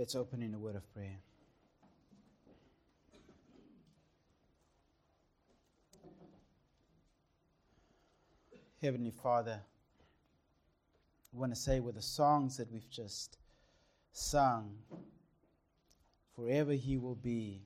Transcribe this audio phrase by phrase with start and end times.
[0.00, 1.18] Let's open in a word of prayer.
[8.80, 9.60] Heavenly Father,
[11.34, 13.36] I want to say with the songs that we've just
[14.10, 14.72] sung,
[16.34, 17.60] forever He will be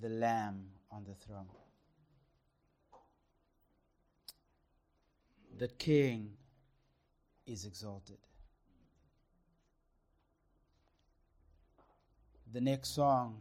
[0.00, 1.50] the Lamb on the throne.
[5.58, 6.30] The King
[7.46, 8.16] is exalted.
[12.52, 13.40] The next song,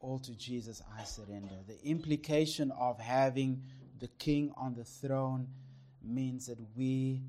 [0.00, 1.54] All to Jesus I Surrender.
[1.66, 3.62] The implication of having
[4.00, 5.48] the King on the throne
[6.02, 7.22] means that we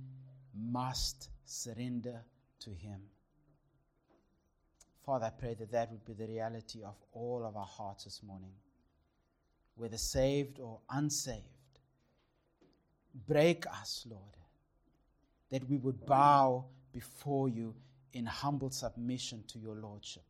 [0.54, 2.22] must surrender
[2.59, 3.00] to Him.
[5.06, 8.22] Father, I pray that that would be the reality of all of our hearts this
[8.22, 8.52] morning,
[9.76, 11.44] whether saved or unsaved.
[13.28, 14.22] Break us, Lord,
[15.50, 17.73] that we would bow before you
[18.12, 20.23] in humble submission to your Lordship,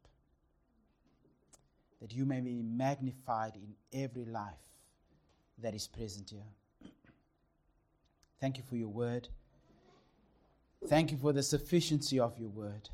[2.05, 4.70] that you may be magnified in every life
[5.57, 6.91] that is present here.
[8.39, 9.27] Thank you for your word.
[10.85, 12.89] Thank you for the sufficiency of your word.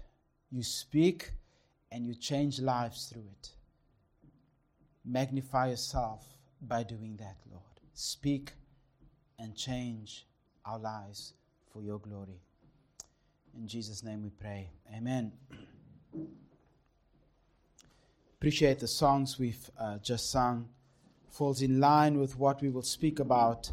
[0.50, 1.32] You speak
[1.92, 3.50] and you change lives through it.
[5.04, 6.24] Magnify yourself
[6.62, 7.64] by doing that, Lord.
[7.94, 8.54] Speak
[9.40, 10.26] and change
[10.64, 11.34] our lives
[11.74, 12.40] for your glory.
[13.58, 14.70] In Jesus' name we pray.
[14.96, 15.34] Amen.
[18.42, 20.68] Appreciate the songs we've uh, just sung.
[21.30, 23.70] Falls in line with what we will speak about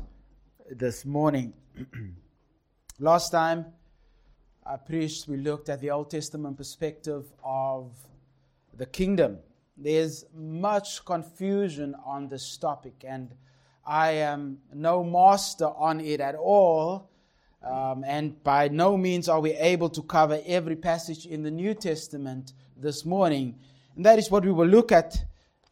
[0.71, 1.55] this morning.
[3.01, 3.65] Last time
[4.67, 7.93] I preached, we looked at the Old Testament perspective of
[8.77, 9.39] the kingdom.
[9.75, 13.35] There's much confusion on this topic, and
[13.87, 17.09] I am no master on it at all.
[17.63, 21.73] Um, and by no means are we able to cover every passage in the New
[21.73, 23.55] Testament this morning.
[23.99, 25.25] And that is what we will look at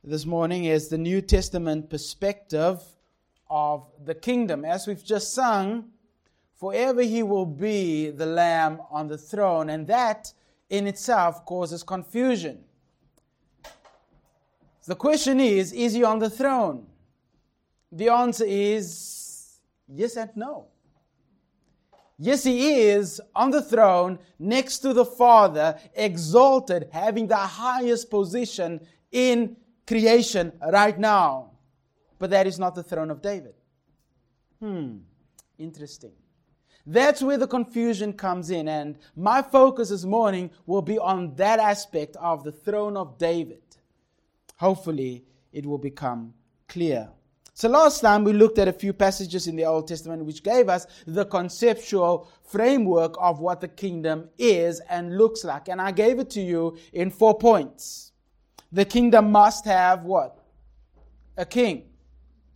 [0.03, 2.83] this morning is the New Testament perspective
[3.49, 4.65] of the kingdom.
[4.65, 5.91] As we've just sung,
[6.57, 10.33] forever he will be the lamb on the throne, and that
[10.69, 12.65] in itself causes confusion.
[14.87, 16.89] The question is Is he on the throne?
[17.93, 20.67] The answer is yes and no.
[22.19, 28.81] Yes, he is on the throne next to the Father, exalted, having the highest position
[29.13, 29.57] in
[29.87, 31.51] creation right now.
[32.19, 33.55] But that is not the throne of David.
[34.61, 34.99] Hmm,
[35.59, 36.13] interesting.
[36.87, 41.59] That's where the confusion comes in, and my focus this morning will be on that
[41.59, 43.61] aspect of the throne of David
[44.57, 46.35] hopefully it will become
[46.69, 47.09] clear.
[47.59, 50.69] So last time we looked at a few passages in the Old Testament which gave
[50.69, 55.71] us the conceptual framework of what the kingdom is and looks like.
[55.71, 58.13] And I gave it to you in four points.
[58.73, 60.39] The kingdom must have what?
[61.39, 61.85] A king.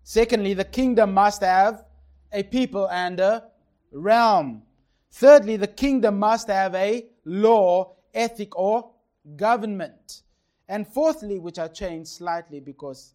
[0.02, 1.82] Secondly, the kingdom must have
[2.30, 3.44] a people and a
[3.92, 4.64] realm.
[5.12, 8.90] Thirdly, the kingdom must have a law, ethic, or
[9.34, 10.24] government.
[10.68, 13.14] And fourthly, which I changed slightly because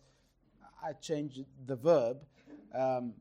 [0.86, 2.18] I changed the verb,
[2.74, 3.14] um,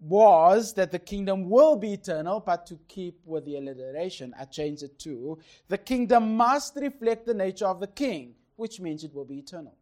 [0.00, 4.82] was that the kingdom will be eternal, but to keep with the alliteration, I changed
[4.84, 5.38] it to
[5.68, 9.74] the kingdom must reflect the nature of the king, which means it will be eternal.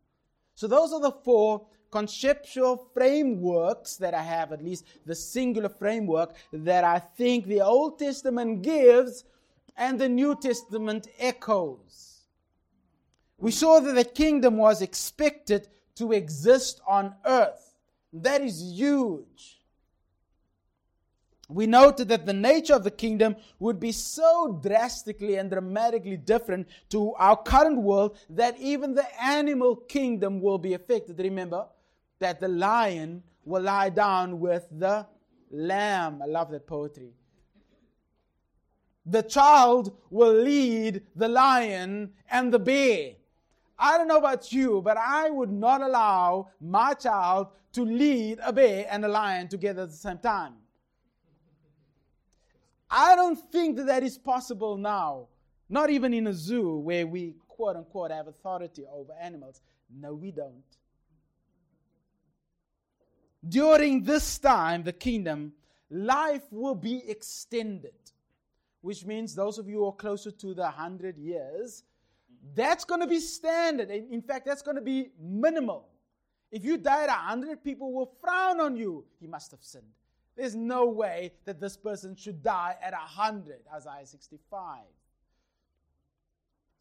[0.55, 6.35] So those are the four conceptual frameworks that I have, at least the singular framework
[6.53, 9.25] that I think the Old Testament gives
[9.77, 12.13] and the New Testament echoes
[13.43, 15.67] we saw that the kingdom was expected
[16.03, 17.77] to exist on earth.
[18.13, 19.61] That is huge.
[21.49, 26.67] We noted that the nature of the kingdom would be so drastically and dramatically different
[26.89, 31.21] to our current world that even the animal kingdom will be affected.
[31.21, 31.67] Remember
[32.19, 35.07] that the lion will lie down with the
[35.53, 36.21] lamb.
[36.21, 37.13] I love that poetry.
[39.07, 43.13] The child will lead the lion and the bear.
[43.85, 48.53] I don't know about you, but I would not allow my child to lead a
[48.53, 50.55] bear and a lion together at the same time.
[52.89, 55.27] I don't think that that is possible now.
[55.69, 59.61] Not even in a zoo where we, quote unquote, have authority over animals.
[59.91, 60.63] No, we don't.
[63.49, 65.55] During this time, the kingdom,
[65.91, 67.99] life will be extended,
[68.81, 71.83] which means those of you who are closer to the 100 years,
[72.55, 73.91] that's going to be standard.
[73.91, 75.89] In fact, that's going to be minimal.
[76.51, 79.05] If you die at 100, people will frown on you.
[79.21, 79.85] He must have sinned.
[80.37, 84.81] There's no way that this person should die at 100, Isaiah 65.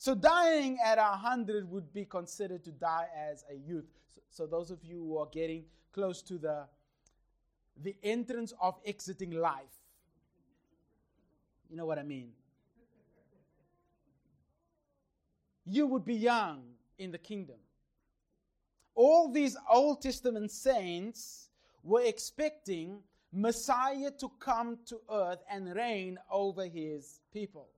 [0.02, 3.86] So dying at a hundred would be considered to die as a youth.
[4.08, 6.66] So, so, those of you who are getting close to the
[7.84, 9.78] the entrance of exiting life,
[11.70, 12.32] you know what I mean.
[15.66, 16.64] You would be young
[16.98, 17.58] in the kingdom.
[18.96, 21.50] All these Old Testament saints
[21.84, 23.00] were expecting
[23.32, 27.70] Messiah to come to earth and reign over his people.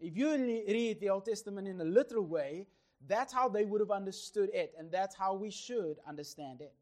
[0.00, 2.66] If you read the Old Testament in a literal way,
[3.06, 6.72] that's how they would have understood it, and that's how we should understand it.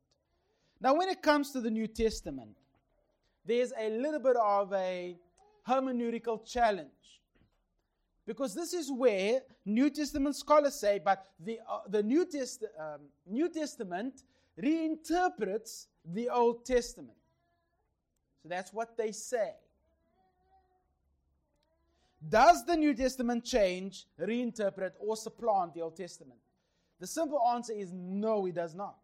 [0.81, 2.57] Now, when it comes to the New Testament,
[3.47, 5.17] there's a little bit of a
[5.67, 6.91] hermeneutical challenge.
[8.27, 13.03] Because this is where New Testament scholars say, but the, uh, the New, Test- um,
[13.27, 14.23] New Testament
[14.61, 17.17] reinterprets the Old Testament.
[18.43, 19.53] So that's what they say.
[22.29, 26.41] Does the New Testament change, reinterpret, or supplant the Old Testament?
[26.99, 28.97] The simple answer is no, it does not.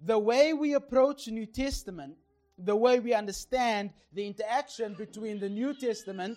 [0.00, 2.16] The way we approach New Testament,
[2.58, 6.36] the way we understand the interaction between the New Testament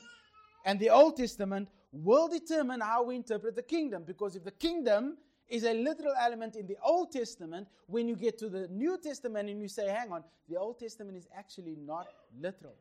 [0.65, 4.03] and the Old Testament will determine how we interpret the kingdom.
[4.06, 5.18] Because if the kingdom
[5.50, 9.50] is a literal element in the Old Testament, when you get to the New Testament
[9.50, 12.07] and you say, hang on, the Old Testament is actually not
[12.39, 12.75] literal.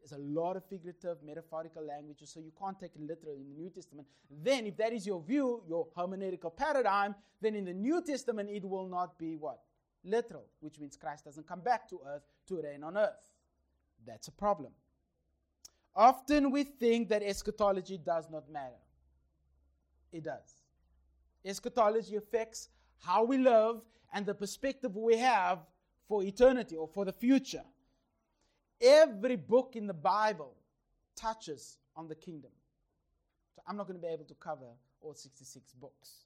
[0.00, 3.62] There's a lot of figurative, metaphorical languages, so you can't take it literal in the
[3.62, 4.08] New Testament.
[4.42, 8.64] Then, if that is your view, your hermeneutical paradigm, then in the New Testament it
[8.64, 9.60] will not be what?
[10.04, 13.32] Literal, which means Christ doesn't come back to earth to reign on earth.
[14.06, 14.72] That's a problem.
[15.94, 18.80] Often we think that eschatology does not matter.
[20.12, 20.62] It does.
[21.44, 22.68] Eschatology affects
[22.98, 23.80] how we live
[24.12, 25.60] and the perspective we have
[26.08, 27.64] for eternity or for the future.
[28.80, 30.54] Every book in the Bible
[31.14, 32.50] touches on the kingdom.
[33.54, 34.66] So I'm not going to be able to cover
[35.00, 36.24] all 66 books.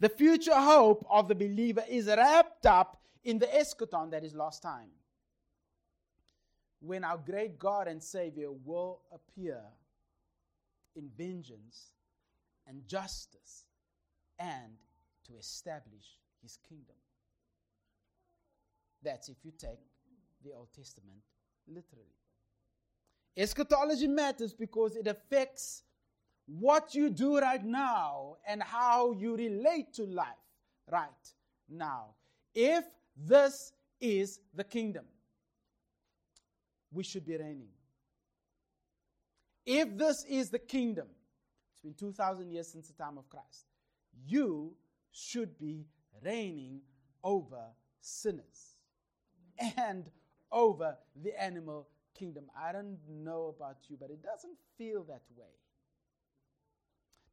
[0.00, 4.62] The future hope of the believer is wrapped up in the eschaton that is last
[4.62, 4.88] time.
[6.80, 9.60] When our great God and Savior will appear
[10.96, 11.92] in vengeance
[12.66, 13.66] and justice
[14.38, 14.72] and
[15.26, 16.96] to establish his kingdom.
[19.02, 19.80] That's if you take
[20.42, 21.20] the Old Testament
[21.68, 22.16] literally.
[23.36, 25.82] Eschatology matters because it affects
[26.58, 30.26] what you do right now and how you relate to life
[30.90, 31.08] right
[31.68, 32.14] now.
[32.54, 32.84] If
[33.16, 35.04] this is the kingdom,
[36.92, 37.68] we should be reigning.
[39.64, 41.06] If this is the kingdom,
[41.72, 43.66] it's been 2,000 years since the time of Christ,
[44.26, 44.72] you
[45.12, 45.86] should be
[46.24, 46.80] reigning
[47.22, 47.62] over
[48.00, 48.76] sinners
[49.76, 50.10] and
[50.50, 51.86] over the animal
[52.18, 52.46] kingdom.
[52.58, 55.59] I don't know about you, but it doesn't feel that way.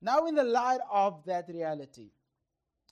[0.01, 2.11] Now, in the light of that reality,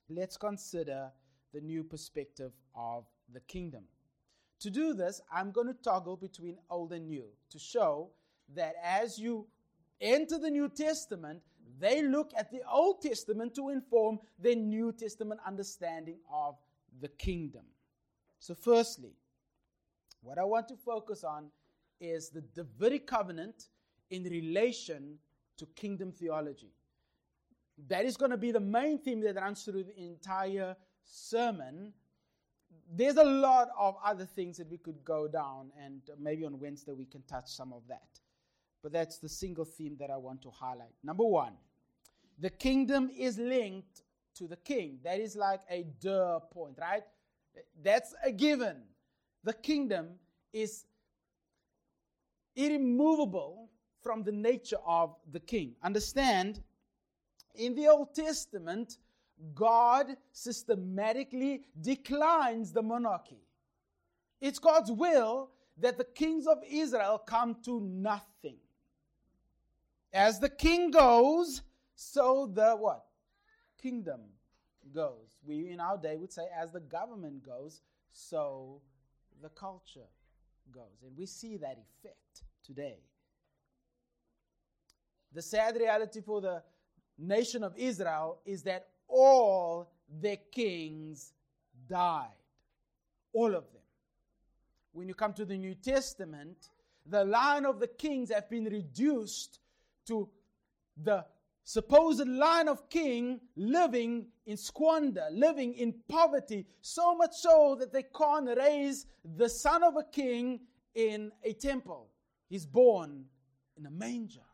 [0.09, 1.11] let's consider
[1.53, 3.83] the new perspective of the kingdom.
[4.61, 8.09] To do this, I'm going to toggle between old and new to show
[8.55, 9.45] that as you
[10.01, 11.41] enter the New Testament,
[11.79, 16.55] they look at the Old Testament to inform their New Testament understanding of
[17.01, 17.65] the kingdom.
[18.39, 19.13] So, firstly,
[20.21, 21.47] what I want to focus on
[21.99, 23.67] is the Davidic covenant
[24.09, 25.17] in relation
[25.57, 26.71] to kingdom theology.
[27.87, 31.93] That is going to be the main theme that runs through the entire sermon.
[32.91, 36.93] There's a lot of other things that we could go down, and maybe on Wednesday
[36.93, 38.19] we can touch some of that.
[38.81, 40.93] But that's the single theme that I want to highlight.
[41.03, 41.53] Number one,
[42.39, 44.03] the kingdom is linked
[44.35, 44.99] to the king.
[45.03, 47.03] That is like a duh point, right?
[47.81, 48.83] That's a given
[49.45, 50.19] the kingdom
[50.51, 50.85] is
[52.55, 53.69] irremovable
[54.01, 55.75] from the nature of the king.
[55.83, 56.61] Understand,
[57.57, 58.97] in the Old Testament,
[59.53, 63.41] God systematically declines the monarchy.
[64.39, 68.57] It's God's will that the kings of Israel come to nothing.
[70.13, 71.61] As the king goes,
[71.95, 73.05] so the what?
[73.81, 74.21] Kingdom
[74.93, 75.37] goes.
[75.45, 77.81] We in our day would say, as the government goes,
[78.11, 78.81] so
[79.41, 80.07] the culture
[80.71, 81.03] goes.
[81.05, 82.99] And we see that effect today.
[85.33, 86.63] The sad reality for the
[87.17, 89.91] nation of Israel is that all
[90.21, 91.33] their kings
[91.87, 92.27] died.
[93.33, 93.81] All of them.
[94.93, 96.69] When you come to the New Testament,
[97.05, 99.59] the line of the kings have been reduced
[100.07, 100.29] to
[101.01, 101.25] the
[101.63, 108.03] supposed line of king living in squander, living in poverty, so much so that they
[108.03, 109.05] can't raise
[109.35, 110.59] the son of a king
[110.93, 112.07] in a temple.
[112.47, 113.25] He's born
[113.77, 114.44] in a manger.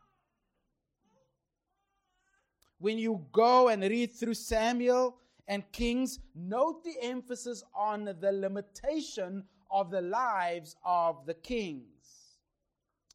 [2.82, 9.44] When you go and read through Samuel and Kings, note the emphasis on the limitation
[9.70, 12.38] of the lives of the kings.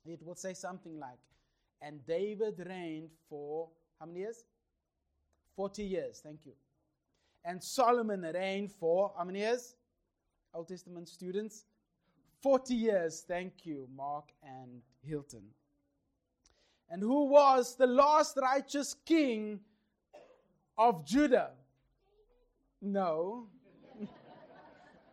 [0.05, 1.19] It will say something like,
[1.81, 3.67] and David reigned for
[3.99, 4.45] how many years?
[5.57, 6.21] 40 years.
[6.23, 6.53] Thank you.
[7.43, 9.75] And Solomon reigned for how many years?
[10.53, 11.65] Old Testament students?
[12.41, 13.25] 40 years.
[13.27, 15.43] Thank you, Mark and Hilton.
[16.89, 19.59] And who was the last righteous king
[20.77, 21.51] of Judah?
[22.81, 23.47] No.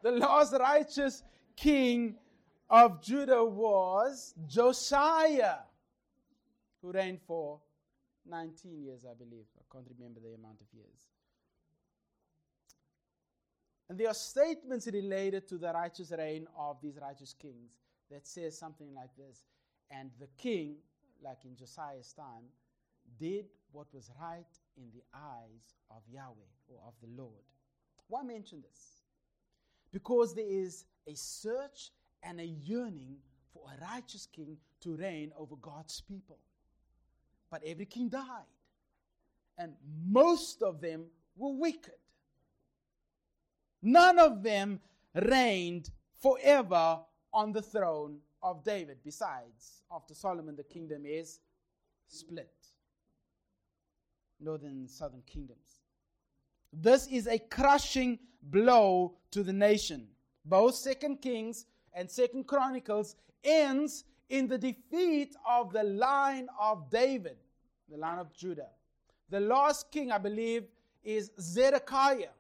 [0.03, 1.23] the last righteous
[1.57, 2.17] king
[2.71, 5.59] of Judah was Josiah,
[6.81, 7.61] who reigned for
[8.27, 9.47] 19 years, I believe.
[9.59, 11.09] I can't remember the amount of years.
[13.89, 17.73] And there are statements related to the righteous reign of these righteous kings
[18.11, 19.45] that says something like this.
[19.91, 20.77] And the king,
[21.25, 22.45] like in Josiah's time,
[23.19, 24.45] did what was right
[24.77, 27.43] in the eyes of Yahweh or of the Lord.
[28.09, 29.03] Why mention this?
[29.93, 31.91] Because there is a search
[32.23, 33.17] and a yearning
[33.53, 36.39] for a righteous king to reign over God's people.
[37.51, 38.51] But every king died,
[39.57, 39.75] and
[40.07, 41.05] most of them
[41.37, 41.95] were wicked.
[43.83, 44.81] None of them
[45.15, 45.91] reigned
[46.21, 47.01] forever
[47.33, 48.99] on the throne of David.
[49.03, 51.41] Besides, after Solomon, the kingdom is
[52.07, 52.55] split
[54.41, 55.81] northern and southern kingdoms.
[56.73, 60.07] This is a crushing blow to the nation.
[60.45, 67.37] Both Second Kings and Second Chronicles ends in the defeat of the line of David,
[67.89, 68.69] the line of Judah.
[69.31, 70.65] The last king, I believe,
[71.03, 72.35] is Zedekiah,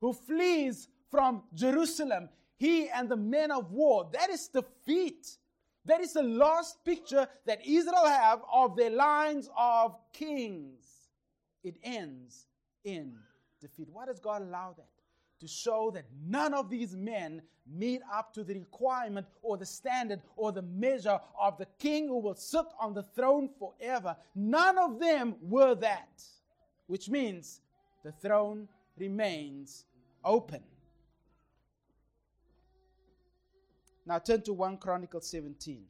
[0.00, 2.28] who flees from Jerusalem.
[2.56, 4.08] He and the men of war.
[4.12, 5.38] That is defeat.
[5.84, 11.10] That is the last picture that Israel have of their lines of kings.
[11.62, 12.46] It ends
[12.84, 13.14] in
[13.60, 13.88] defeat.
[13.92, 14.88] Why does God allow that?
[15.40, 20.22] To show that none of these men meet up to the requirement or the standard
[20.36, 24.16] or the measure of the king who will sit on the throne forever.
[24.34, 26.22] None of them were that,
[26.86, 27.60] which means
[28.02, 29.84] the throne remains
[30.24, 30.62] open.
[34.06, 35.84] Now turn to 1 Chronicles 17.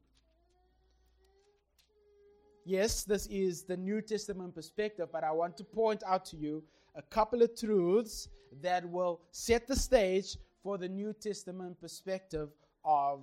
[2.65, 6.65] Yes, this is the New Testament perspective, but I want to point out to you
[6.95, 8.29] a couple of truths
[8.63, 12.49] that will set the stage for the New Testament perspective
[12.85, 13.21] of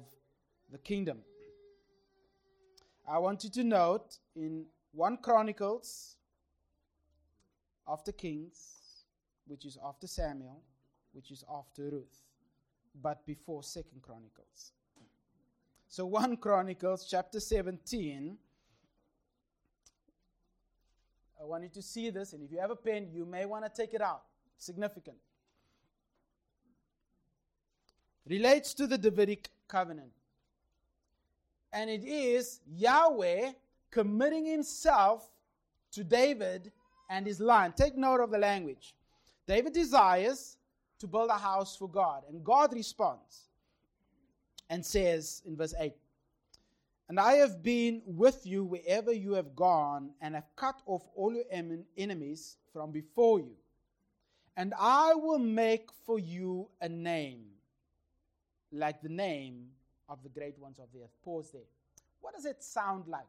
[0.71, 1.17] the kingdom.
[3.05, 6.17] I want you to note in 1 Chronicles,
[7.87, 8.77] after Kings,
[9.47, 10.61] which is after Samuel,
[11.11, 12.21] which is after Ruth,
[13.01, 14.71] but before 2 Chronicles.
[15.93, 18.35] So 1 Chronicles chapter 17
[21.39, 23.63] I want you to see this, and if you have a pen, you may want
[23.63, 24.23] to take it out.
[24.57, 25.17] Significant.
[28.27, 30.09] Relates to the Davidic covenant.
[31.71, 33.51] And it is Yahweh
[33.91, 35.29] committing himself
[35.91, 36.71] to David
[37.11, 37.71] and his line.
[37.71, 38.95] Take note of the language.
[39.45, 40.57] David desires
[40.97, 43.52] to build a house for God, and God responds
[44.73, 45.93] and says in verse 8
[47.09, 51.33] and I have been with you wherever you have gone, and have cut off all
[51.33, 51.43] your
[51.97, 53.55] enemies from before you.
[54.55, 57.45] And I will make for you a name,
[58.71, 59.67] like the name
[60.07, 61.15] of the great ones of the earth.
[61.23, 61.61] Pause there.
[62.21, 63.21] What does it sound like?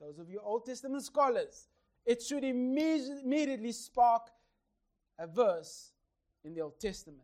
[0.00, 1.68] Those of you Old Testament scholars,
[2.06, 4.30] it should immediately spark
[5.18, 5.92] a verse
[6.44, 7.22] in the Old Testament.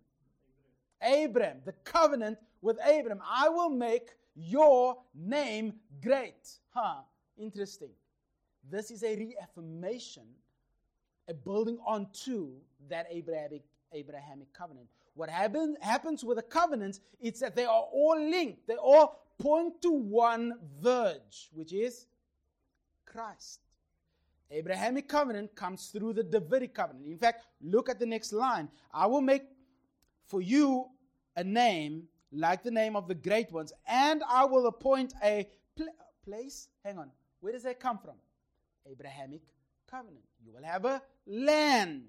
[1.01, 3.23] Abraham, the covenant with Abraham.
[3.29, 6.49] I will make your name great.
[6.71, 7.03] Huh,
[7.37, 7.91] interesting.
[8.71, 10.25] This is a reaffirmation,
[11.29, 12.53] a building onto
[12.89, 13.63] that Abrahamic,
[13.93, 14.89] Abrahamic covenant.
[15.15, 18.67] What happen, happens with a covenant is that they are all linked.
[18.69, 22.07] They all point to one verge, which is
[23.07, 23.61] Christ.
[24.51, 27.07] Abrahamic covenant comes through the Davidic covenant.
[27.07, 28.69] In fact, look at the next line.
[28.93, 29.43] I will make
[30.27, 30.87] for you
[31.37, 35.87] a name like the name of the great ones, and I will appoint a pl-
[36.25, 36.69] place.
[36.85, 37.11] Hang on.
[37.41, 38.17] Where does that come from?
[38.91, 39.43] Abrahamic
[39.91, 40.25] covenant.
[40.45, 42.05] You will have a land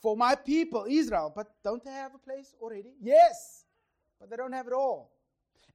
[0.00, 1.32] for my people, Israel.
[1.34, 2.94] But don't they have a place already?
[3.00, 3.64] Yes,
[4.20, 5.12] but they don't have it all.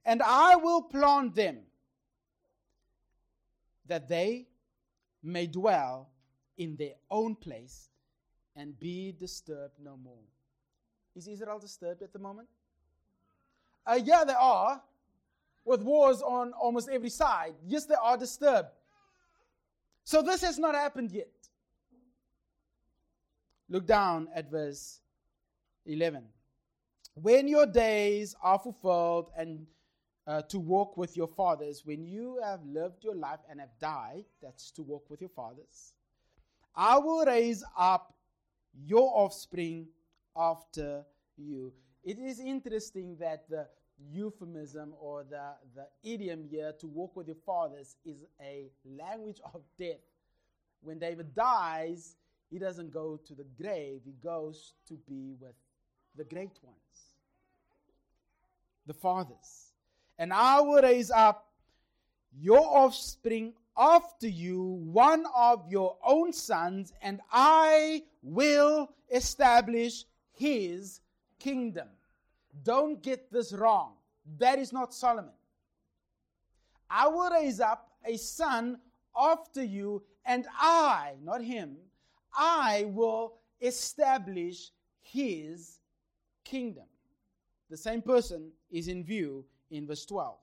[0.04, 1.58] And I will plant them
[3.86, 4.48] that they
[5.22, 6.08] may dwell
[6.56, 7.88] in their own place
[8.56, 10.24] and be disturbed no more.
[11.14, 12.48] Is Israel disturbed at the moment?
[13.86, 14.80] Uh, yeah, they are,
[15.64, 17.54] with wars on almost every side.
[17.66, 18.68] Yes, they are disturbed.
[20.04, 21.30] So this has not happened yet.
[23.68, 25.00] Look down at verse
[25.86, 26.24] 11.
[27.14, 29.66] When your days are fulfilled and
[30.26, 34.24] uh, to walk with your fathers, when you have lived your life and have died,
[34.42, 35.92] that's to walk with your fathers,
[36.74, 38.14] I will raise up
[38.86, 39.88] your offspring
[40.36, 41.04] after
[41.36, 41.72] you.
[42.04, 43.68] It is interesting that the
[44.10, 49.62] euphemism or the, the idiom here to walk with your fathers is a language of
[49.78, 50.00] death.
[50.80, 52.16] When David dies,
[52.50, 55.54] he doesn't go to the grave, he goes to be with
[56.16, 56.76] the great ones,
[58.86, 59.72] the fathers.
[60.18, 61.48] And I will raise up
[62.36, 71.00] your offspring after you, one of your own sons, and I will establish his
[71.42, 71.88] kingdom.
[72.62, 73.94] Don't get this wrong.
[74.38, 75.32] That is not Solomon.
[76.88, 78.78] I will raise up a son
[79.16, 81.76] after you, and I, not him,
[82.36, 84.70] I will establish
[85.00, 85.80] his
[86.44, 86.84] kingdom.
[87.70, 90.36] The same person is in view in verse 12.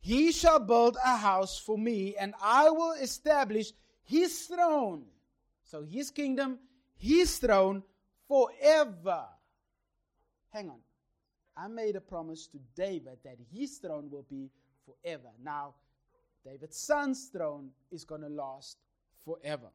[0.00, 5.04] He shall build a house for me, and I will establish his throne.
[5.64, 6.58] So his kingdom,
[6.96, 7.82] his throne
[8.28, 9.26] forever.
[10.50, 10.78] Hang on.
[11.56, 14.50] I made a promise to David that his throne will be
[14.84, 15.30] forever.
[15.42, 15.74] Now,
[16.44, 18.78] David's son's throne is going to last
[19.24, 19.70] forever.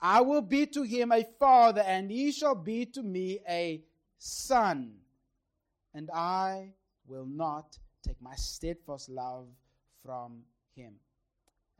[0.00, 3.82] I will be to him a father, and he shall be to me a
[4.18, 4.92] son.
[5.94, 6.72] And I
[7.06, 9.48] will not take my steadfast love
[10.04, 10.42] from
[10.74, 10.94] him.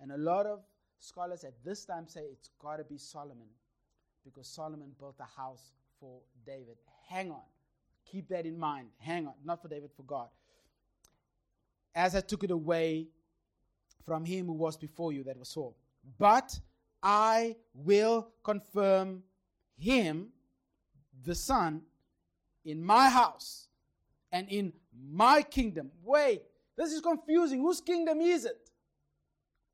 [0.00, 0.60] And a lot of
[0.98, 3.48] scholars at this time say it's got to be Solomon
[4.24, 6.76] because Solomon built a house for David.
[7.08, 7.42] Hang on.
[8.10, 8.88] Keep that in mind.
[8.98, 9.34] Hang on.
[9.44, 10.28] Not for David, for God.
[11.94, 13.08] As I took it away
[14.04, 15.76] from him who was before you, that was Saul.
[16.18, 16.58] But
[17.02, 19.22] I will confirm
[19.78, 20.28] him,
[21.24, 21.82] the Son,
[22.64, 23.68] in my house
[24.32, 24.72] and in
[25.10, 25.90] my kingdom.
[26.02, 26.42] Wait,
[26.76, 27.60] this is confusing.
[27.60, 28.70] Whose kingdom is it?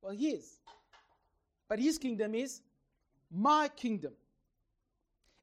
[0.00, 0.60] Well, his.
[1.68, 2.60] But his kingdom is
[3.30, 4.12] my kingdom.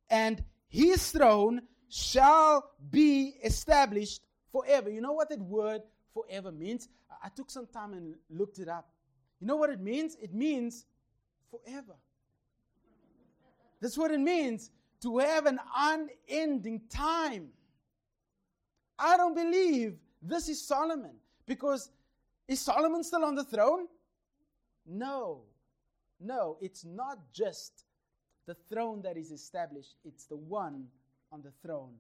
[0.10, 1.62] And his throne
[1.94, 4.90] shall be established forever.
[4.90, 6.90] You know what that word forever means?
[7.24, 8.90] I took some time and looked it up.
[9.40, 10.18] You know what it means?
[10.20, 10.88] It means
[11.52, 11.94] forever.
[13.80, 17.50] That's what it means to have an unending time.
[18.98, 21.92] I don't believe this is Solomon because
[22.48, 23.86] is Solomon still on the throne?
[24.88, 25.44] No.
[26.20, 27.86] No, it's not just
[28.48, 30.88] the throne that is established, it's the one
[31.34, 31.96] on the throne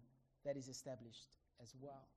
[0.45, 1.27] that is established
[1.61, 2.07] as well.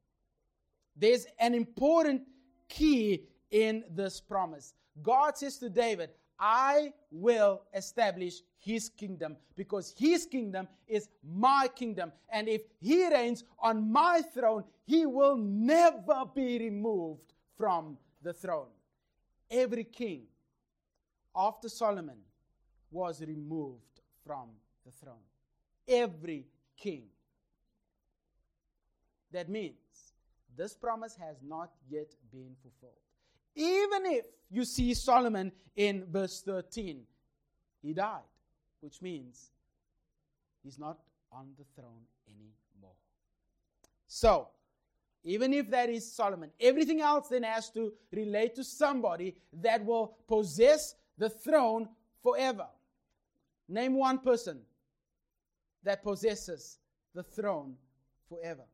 [0.94, 2.22] There's an important
[2.68, 4.74] key in this promise.
[5.02, 12.12] God says to David, I will establish his kingdom because his kingdom is my kingdom.
[12.28, 18.68] And if he reigns on my throne, he will never be removed from the throne.
[19.50, 20.24] Every king
[21.34, 22.18] after Solomon
[22.90, 24.48] was removed from
[24.84, 25.24] the throne.
[25.88, 26.44] Every
[26.76, 27.04] king.
[29.32, 29.76] That means
[30.56, 33.00] this promise has not yet been fulfilled.
[33.54, 37.02] Even if you see Solomon in verse 13,
[37.82, 38.20] he died,
[38.80, 39.50] which means
[40.62, 40.98] he's not
[41.32, 42.94] on the throne anymore.
[44.06, 44.48] So,
[45.24, 50.16] even if that is Solomon, everything else then has to relate to somebody that will
[50.28, 51.88] possess the throne
[52.22, 52.66] forever.
[53.68, 54.60] Name one person
[55.86, 56.78] that possesses
[57.14, 57.74] the throne
[58.28, 58.64] forever.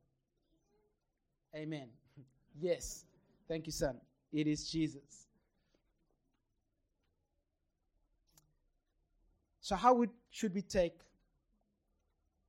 [1.55, 1.88] Amen.
[2.61, 3.07] Yes.
[3.48, 3.96] Thank you, son.
[4.31, 5.27] It is Jesus.
[9.62, 10.92] So, how would, should we take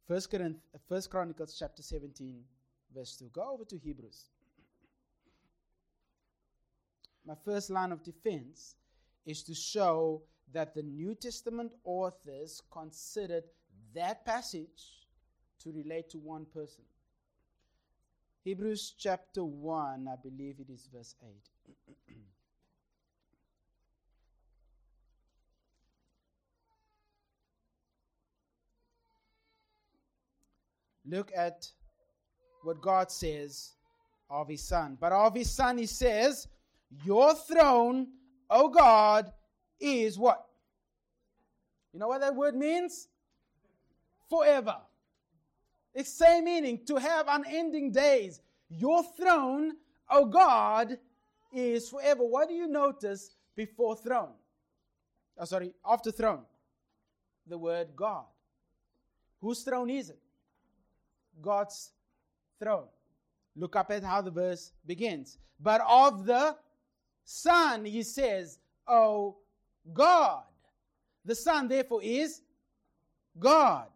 [0.10, 0.58] First, Corinth,
[0.89, 2.41] First Chronicles chapter 17,
[2.93, 3.30] verse 2?
[3.32, 4.26] Go over to Hebrews.
[7.26, 8.76] My first line of defense
[9.26, 10.21] is to show
[10.52, 13.45] that the New Testament authors considered
[13.95, 15.08] that passage
[15.63, 16.84] to relate to one person.
[18.43, 21.29] Hebrews chapter 1, I believe it is verse 8.
[31.06, 31.67] Look at
[32.63, 33.73] what God says
[34.29, 34.97] of his son.
[34.99, 36.47] But of his son, he says,
[37.06, 38.08] Your throne,
[38.49, 39.32] O God,
[39.79, 40.45] is what?
[41.93, 43.08] You know what that word means?
[44.34, 44.78] Forever.
[45.93, 48.41] It's the same meaning to have unending days.
[48.67, 49.74] Your throne,
[50.10, 50.98] O God,
[51.54, 52.24] is forever.
[52.24, 54.34] What do you notice before throne?
[55.38, 56.46] Oh, sorry, after throne.
[57.46, 58.26] The word God.
[59.39, 60.19] Whose throne is it?
[61.39, 61.91] God's
[62.60, 62.88] throne.
[63.56, 65.38] Look up at how the verse begins.
[65.60, 66.56] But of the
[67.24, 69.38] Son, he says, O
[69.93, 70.41] God.
[71.24, 72.41] The Son, therefore, is
[73.38, 73.89] God.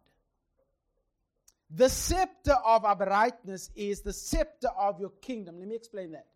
[1.70, 5.58] The scepter of uprightness is the scepter of your kingdom.
[5.58, 6.26] Let me explain that.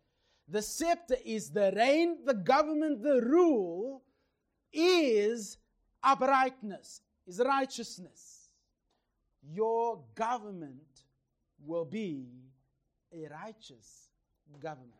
[0.49, 4.03] The scepter is the reign, the government, the rule
[4.73, 5.57] is
[6.03, 8.51] uprightness, is righteousness.
[9.43, 11.05] Your government
[11.65, 12.27] will be
[13.13, 14.09] a righteous
[14.61, 14.93] government.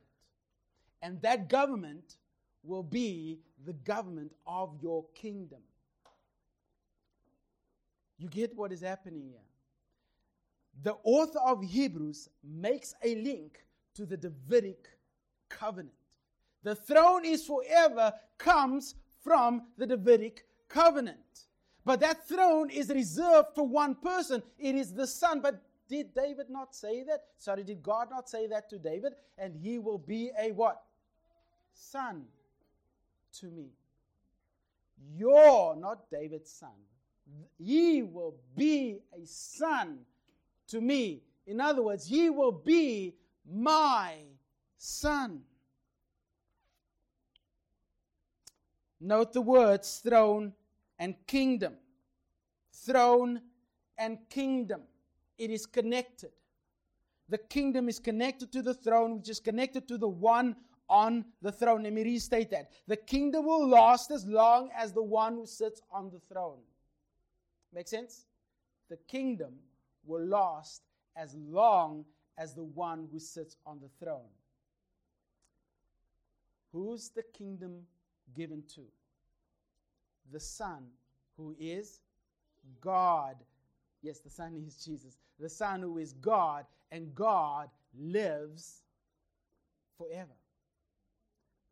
[1.03, 2.17] And that government
[2.63, 5.61] will be the government of your kingdom.
[8.19, 9.52] You get what is happening here?
[10.83, 14.89] The author of Hebrews makes a link to the Davidic
[15.49, 15.95] covenant.
[16.63, 21.19] The throne is forever comes from the Davidic covenant.
[21.85, 24.43] But that throne is reserved for one person.
[24.59, 25.41] It is the Son.
[25.41, 27.25] But did David not say that?
[27.39, 29.15] Sorry, did God not say that to David?
[29.37, 30.81] And he will be a what?
[31.75, 32.25] Son
[33.41, 33.67] to me.
[35.17, 36.71] You're not David's son.
[37.59, 39.99] He will be a son
[40.69, 41.23] to me.
[41.47, 43.15] In other words, he will be
[43.51, 44.17] my
[44.79, 45.43] son.
[49.01, 50.53] Note the words throne
[50.99, 51.75] and kingdom.
[52.73, 53.41] Throne
[53.99, 54.83] and kingdom.
[55.39, 56.31] It is connected.
[57.29, 60.55] The kingdom is connected to the throne, which is connected to the one
[60.89, 61.83] on the throne.
[61.83, 62.71] Let me restate that.
[62.87, 66.59] The kingdom will last as long as the one who sits on the throne.
[67.73, 68.27] Make sense?
[68.91, 69.55] The kingdom
[70.05, 70.83] will last
[71.17, 72.05] as long
[72.39, 74.31] as the one who sits on the throne.
[76.73, 77.83] Who's the kingdom
[78.35, 78.83] given to?
[80.33, 80.87] The Son,
[81.37, 82.01] who is
[82.81, 83.37] God.
[84.01, 85.19] Yes, the Son is Jesus.
[85.39, 88.83] The Son, who is God, and God lives
[89.99, 90.33] forever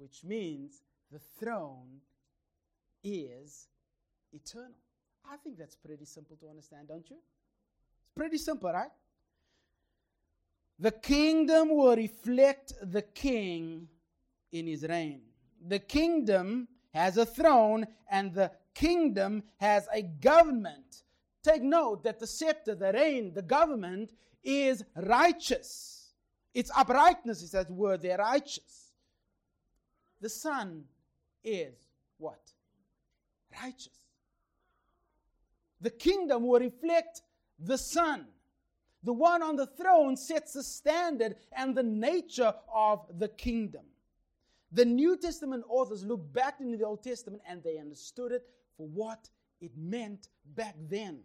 [0.00, 2.00] which means the throne
[3.04, 3.68] is
[4.32, 4.78] eternal.
[5.30, 7.18] I think that's pretty simple to understand, don't you?
[8.10, 8.90] It's pretty simple, right?
[10.78, 13.88] The kingdom will reflect the king
[14.52, 15.20] in his reign.
[15.68, 21.02] The kingdom has a throne and the kingdom has a government.
[21.42, 26.12] Take note that the scepter, the reign, the government is righteous.
[26.54, 28.80] Its uprightness is that word there, righteous
[30.20, 30.84] the Son
[31.42, 31.74] is
[32.18, 32.40] what?
[33.62, 33.98] Righteous.
[35.80, 37.22] The kingdom will reflect
[37.60, 38.26] the Son.
[39.02, 43.82] The one on the throne sets the standard and the nature of the kingdom.
[44.72, 48.46] The New Testament authors look back into the Old Testament and they understood it
[48.76, 49.28] for what
[49.60, 51.20] it meant back then.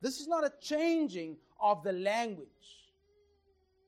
[0.00, 2.48] This is not a changing of the language,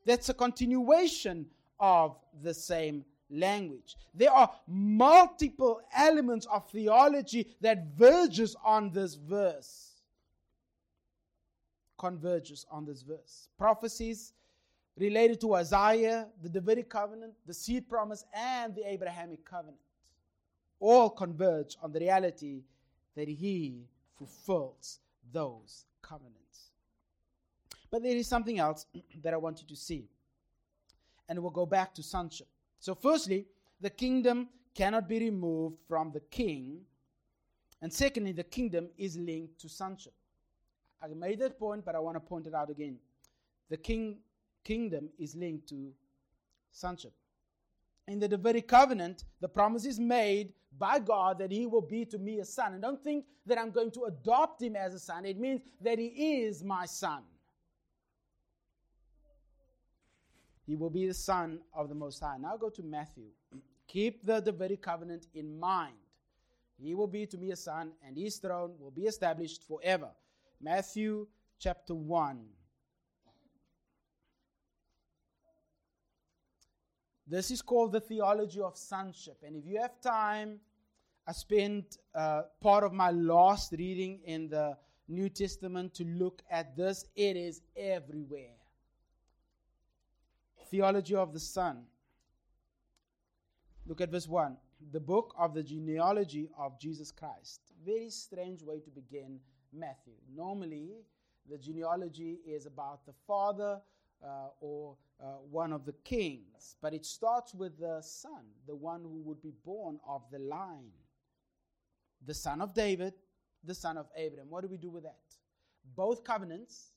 [0.04, 1.46] that's a continuation
[1.80, 3.96] of the same language.
[4.14, 9.91] There are multiple elements of theology that verges on this verse.
[12.02, 13.48] Converges on this verse.
[13.56, 14.32] Prophecies
[14.98, 19.78] related to Isaiah, the Davidic covenant, the seed promise, and the Abrahamic covenant
[20.80, 22.64] all converge on the reality
[23.14, 23.84] that he
[24.18, 24.98] fulfills
[25.32, 26.72] those covenants.
[27.88, 28.86] But there is something else
[29.22, 30.08] that I want you to see.
[31.28, 32.48] And we'll go back to sonship.
[32.80, 33.46] So, firstly,
[33.80, 36.80] the kingdom cannot be removed from the king.
[37.80, 40.14] And secondly, the kingdom is linked to sonship.
[41.02, 42.96] I made that point, but I want to point it out again.
[43.70, 44.18] The king,
[44.64, 45.92] kingdom is linked to
[46.70, 47.12] sonship.
[48.08, 52.18] In the Davidic covenant, the promise is made by God that he will be to
[52.18, 52.74] me a son.
[52.74, 55.24] And don't think that I'm going to adopt him as a son.
[55.24, 57.22] It means that he is my son.
[60.66, 62.38] He will be the Son of the Most High.
[62.38, 63.26] Now go to Matthew.
[63.88, 65.96] Keep the Davidic covenant in mind.
[66.80, 70.08] He will be to me a son, and his throne will be established forever.
[70.62, 71.26] Matthew
[71.58, 72.38] chapter 1.
[77.26, 79.38] This is called the theology of sonship.
[79.44, 80.60] And if you have time,
[81.26, 84.76] I spent uh, part of my last reading in the
[85.08, 87.06] New Testament to look at this.
[87.16, 88.56] It is everywhere
[90.72, 91.82] theology of the Son.
[93.86, 94.56] Look at verse 1.
[94.90, 97.60] The book of the genealogy of Jesus Christ.
[97.84, 99.38] Very strange way to begin
[99.72, 100.14] Matthew.
[100.34, 100.90] Normally,
[101.50, 103.80] the genealogy is about the father
[104.24, 109.02] uh, or uh, one of the kings, but it starts with the son, the one
[109.02, 110.92] who would be born of the line.
[112.26, 113.14] the son of David,
[113.64, 114.48] the son of Abraham.
[114.50, 115.18] What do we do with that?
[115.96, 116.92] Both covenants,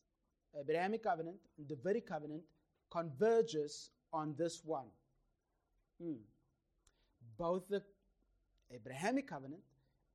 [0.60, 2.44] Abrahamic covenant and the Davidic covenant,
[2.92, 4.88] converges on this one.
[6.02, 6.14] Hmm.
[7.38, 7.82] Both the
[8.74, 9.62] Abrahamic covenant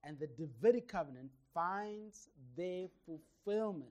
[0.04, 3.90] and the Davidic covenant finds their fulfillment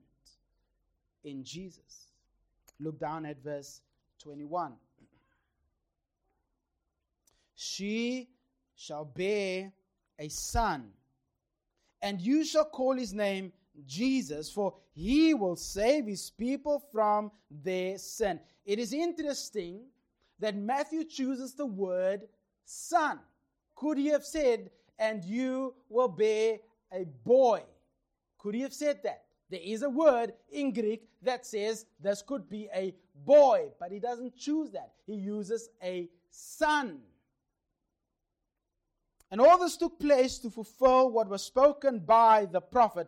[1.23, 2.07] in Jesus.
[2.79, 3.81] Look down at verse
[4.19, 4.73] 21.
[7.55, 8.29] She
[8.75, 9.71] shall bear
[10.17, 10.91] a son,
[12.01, 13.51] and you shall call his name
[13.85, 18.39] Jesus, for he will save his people from their sin.
[18.65, 19.81] It is interesting
[20.39, 22.21] that Matthew chooses the word
[22.65, 23.19] son.
[23.75, 26.59] Could he have said, and you will bear
[26.91, 27.63] a boy?
[28.37, 29.23] Could he have said that?
[29.49, 32.93] There is a word in Greek that says this could be a
[33.25, 34.93] boy, but he doesn't choose that.
[35.05, 36.99] He uses a son.
[39.31, 43.07] And all this took place to fulfill what was spoken by the prophet.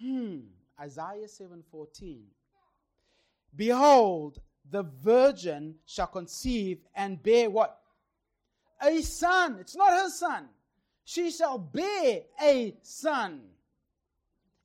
[0.00, 0.40] Hmm,
[0.80, 2.26] Isaiah 7:14.
[3.54, 7.80] Behold, the virgin shall conceive and bear what?
[8.82, 9.58] A son.
[9.60, 10.48] It's not her son.
[11.08, 13.40] She shall bear a son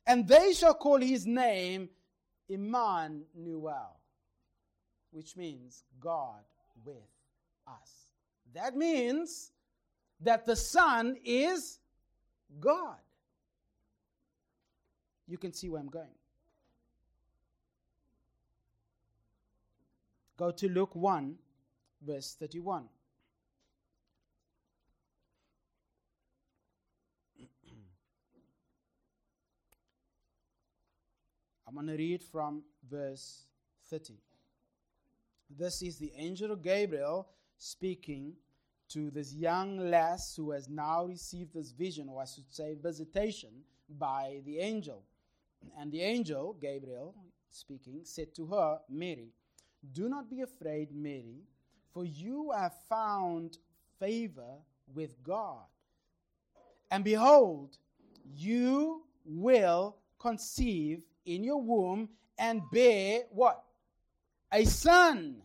[0.07, 1.87] and they shall call his name
[2.49, 3.95] Emmanuel,
[5.11, 6.41] which means God
[6.83, 6.95] with
[7.67, 8.07] us.
[8.55, 9.51] That means
[10.21, 11.77] that the Son is
[12.59, 12.97] God.
[15.27, 16.07] You can see where I'm going.
[20.37, 21.35] Go to Luke 1,
[22.01, 22.89] verse 31.
[31.71, 33.45] I'm going to read from verse
[33.89, 34.15] 30.
[35.57, 38.33] This is the angel Gabriel speaking
[38.89, 43.51] to this young lass who has now received this vision, or I should say, visitation
[43.97, 45.03] by the angel.
[45.79, 47.15] And the angel, Gabriel
[47.51, 49.29] speaking, said to her, Mary,
[49.93, 51.39] Do not be afraid, Mary,
[51.93, 53.59] for you have found
[53.97, 54.57] favor
[54.93, 55.63] with God.
[56.89, 57.77] And behold,
[58.35, 63.63] you will conceive in your womb and bear what?
[64.51, 65.41] A son.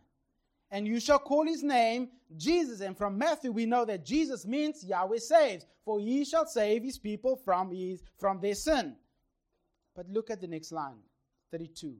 [0.70, 2.80] And you shall call his name Jesus.
[2.80, 6.98] And from Matthew, we know that Jesus means Yahweh saves, for he shall save his
[6.98, 8.96] people from, his, from their sin.
[9.94, 10.98] But look at the next line
[11.52, 11.94] 32.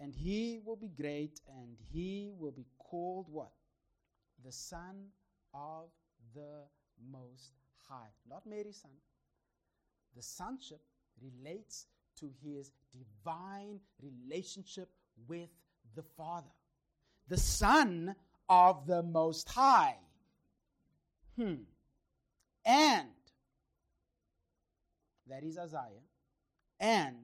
[0.00, 3.52] And he will be great, and he will be called what?
[4.44, 5.08] The Son
[5.52, 5.90] of
[6.34, 6.64] the
[7.12, 7.52] Most
[7.88, 8.08] High.
[8.28, 8.92] Not Mary's son.
[10.16, 10.80] The sonship
[11.20, 11.86] relates
[12.18, 14.88] to his divine relationship
[15.28, 15.48] with
[15.94, 16.50] the Father,
[17.28, 18.14] the Son
[18.48, 19.96] of the Most High.
[21.36, 21.54] Hmm.
[22.64, 23.08] And,
[25.28, 26.04] that is Isaiah,
[26.78, 27.16] and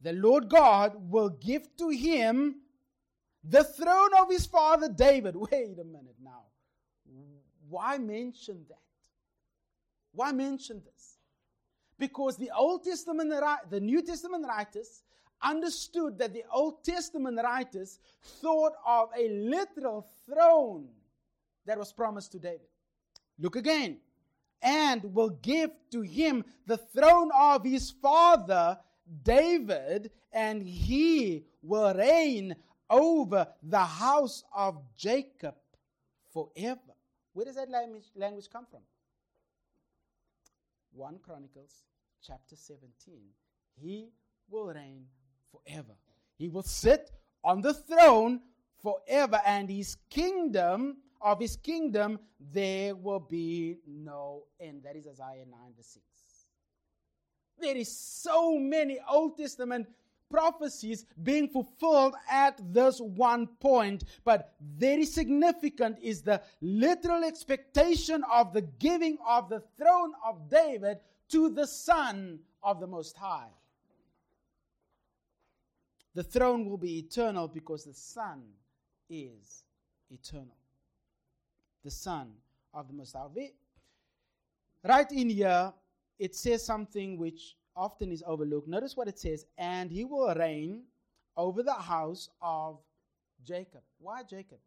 [0.00, 2.56] the Lord God will give to him
[3.42, 5.36] the throne of his father David.
[5.36, 6.44] Wait a minute now.
[7.68, 8.78] Why mention that?
[10.12, 11.13] Why mention this?
[12.04, 13.32] Because the Old Testament,
[13.70, 15.02] the New Testament writers
[15.40, 17.98] understood that the Old Testament writers
[18.42, 20.88] thought of a literal throne
[21.64, 22.68] that was promised to David.
[23.38, 23.96] Look again.
[24.60, 28.78] And will give to him the throne of his father
[29.22, 32.54] David, and he will reign
[32.90, 35.54] over the house of Jacob
[36.34, 36.80] forever.
[37.32, 38.80] Where does that language, language come from?
[40.92, 41.84] 1 Chronicles
[42.26, 43.20] chapter 17.
[43.80, 44.08] He
[44.48, 45.06] will reign
[45.50, 45.94] forever.
[46.36, 47.10] He will sit
[47.42, 48.40] on the throne
[48.82, 52.18] forever, and his kingdom, of his kingdom,
[52.52, 54.82] there will be no end.
[54.84, 56.04] That is Isaiah 9, verse 6.
[57.58, 59.86] There is so many Old Testament
[60.30, 64.04] prophecies being fulfilled at this one point.
[64.24, 70.98] But very significant is the literal expectation of the giving of the throne of David
[71.30, 73.50] to the Son of the Most High.
[76.14, 78.42] The throne will be eternal because the Son
[79.10, 79.64] is
[80.10, 80.56] eternal.
[81.82, 82.32] The Son
[82.72, 83.52] of the Most High.
[84.84, 85.72] Right in here,
[86.18, 88.68] it says something which often is overlooked.
[88.68, 90.82] Notice what it says and he will reign
[91.36, 92.78] over the house of
[93.44, 93.82] Jacob.
[93.98, 94.58] Why Jacob?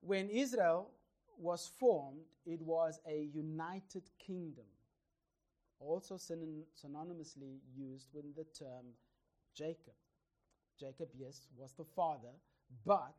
[0.00, 0.90] When Israel
[1.42, 4.64] was formed, it was a united kingdom,
[5.80, 8.86] also synonymously used with the term
[9.54, 9.94] Jacob.
[10.78, 12.32] Jacob, yes, was the father,
[12.86, 13.14] but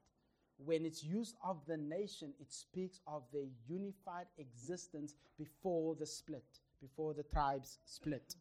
[0.57, 6.45] when it's used of the nation, it speaks of their unified existence before the split,
[6.81, 8.36] before the tribes split.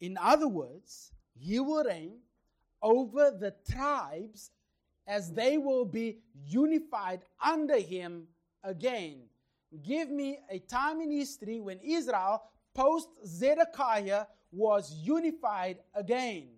[0.00, 2.18] In other words, he will reign
[2.82, 4.50] over the tribes
[5.06, 8.28] as they will be unified under him
[8.62, 9.22] again.
[9.82, 12.42] Give me a time in history when Israel,
[12.74, 16.48] post Zedekiah, was unified again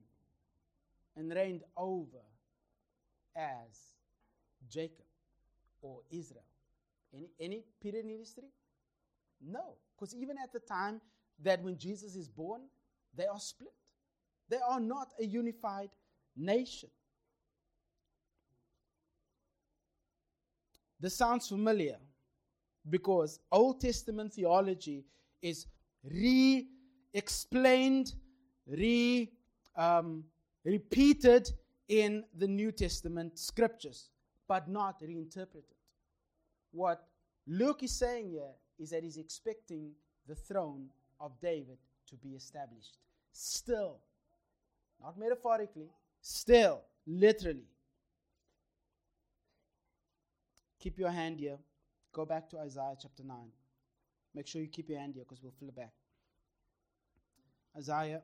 [1.16, 2.24] and reigned over
[3.36, 3.94] as
[4.70, 5.04] Jacob
[5.82, 6.44] or Israel.
[7.14, 8.48] Any, any period in history?
[9.40, 9.76] No.
[9.94, 11.00] Because even at the time
[11.42, 12.62] that when Jesus is born,
[13.14, 13.74] they are split.
[14.48, 15.90] They are not a unified
[16.36, 16.88] nation.
[21.02, 21.96] This sounds familiar
[22.88, 25.04] because Old Testament theology
[25.42, 25.66] is
[26.04, 26.68] re
[27.12, 28.14] explained,
[28.68, 29.28] re
[29.74, 30.22] um,
[30.64, 31.50] repeated
[31.88, 34.10] in the New Testament scriptures,
[34.46, 35.74] but not reinterpreted.
[36.70, 37.04] What
[37.48, 39.90] Luke is saying here is that he's expecting
[40.28, 40.86] the throne
[41.18, 41.78] of David
[42.10, 42.98] to be established.
[43.32, 43.98] Still,
[45.02, 47.66] not metaphorically, still, literally.
[50.82, 51.58] Keep your hand here.
[52.12, 53.36] Go back to Isaiah chapter 9.
[54.34, 55.92] Make sure you keep your hand here because we'll flip back.
[57.76, 58.20] Isaiah,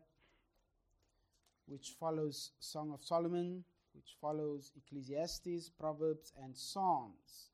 [1.66, 3.62] which follows Song of Solomon,
[3.94, 7.51] which follows Ecclesiastes, Proverbs, and Psalms,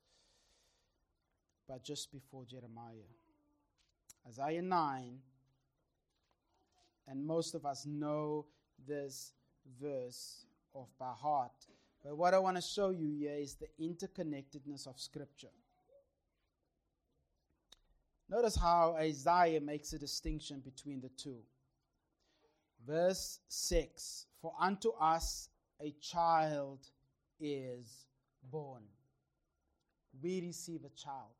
[1.69, 3.11] but just before Jeremiah.
[4.27, 5.19] Isaiah 9,
[7.07, 8.47] and most of us know
[8.87, 9.33] this
[9.79, 11.67] verse off by heart.
[12.05, 15.49] But what I want to show you here is the interconnectedness of Scripture.
[18.29, 21.39] Notice how Isaiah makes a distinction between the two.
[22.85, 25.49] Verse 6 For unto us
[25.81, 26.79] a child
[27.39, 28.05] is
[28.51, 28.83] born.
[30.21, 31.33] We receive a child.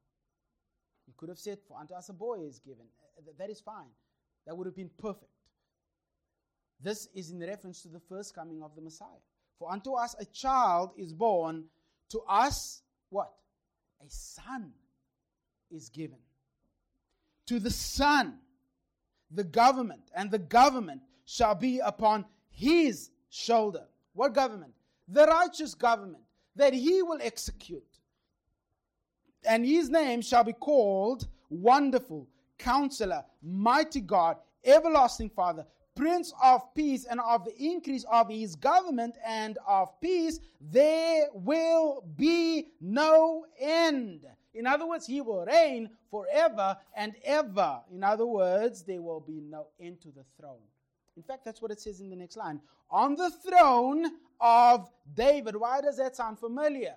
[1.06, 2.88] You could have said, For unto us a boy is given.
[3.38, 3.94] That is fine.
[4.48, 5.30] That would have been perfect.
[6.82, 9.22] This is in reference to the first coming of the Messiah.
[9.60, 11.66] For unto us a child is born,
[12.10, 13.32] to us what?
[14.02, 14.74] A son
[15.72, 16.18] is given.
[17.48, 18.40] To the son,
[19.32, 23.86] the government, and the government shall be upon his shoulder.
[24.14, 24.74] What government?
[25.08, 26.24] The righteous government
[26.56, 27.84] that he will execute.
[29.48, 37.06] And his name shall be called Wonderful, Counselor, Mighty God, Everlasting Father, Prince of Peace,
[37.06, 44.26] and of the increase of his government and of peace, there will be no end.
[44.54, 47.80] In other words, he will reign forever and ever.
[47.94, 50.64] In other words, there will be no end to the throne.
[51.18, 52.60] In fact, that's what it says in the next line.
[52.90, 54.06] On the throne
[54.40, 55.56] of David.
[55.56, 56.96] Why does that sound familiar?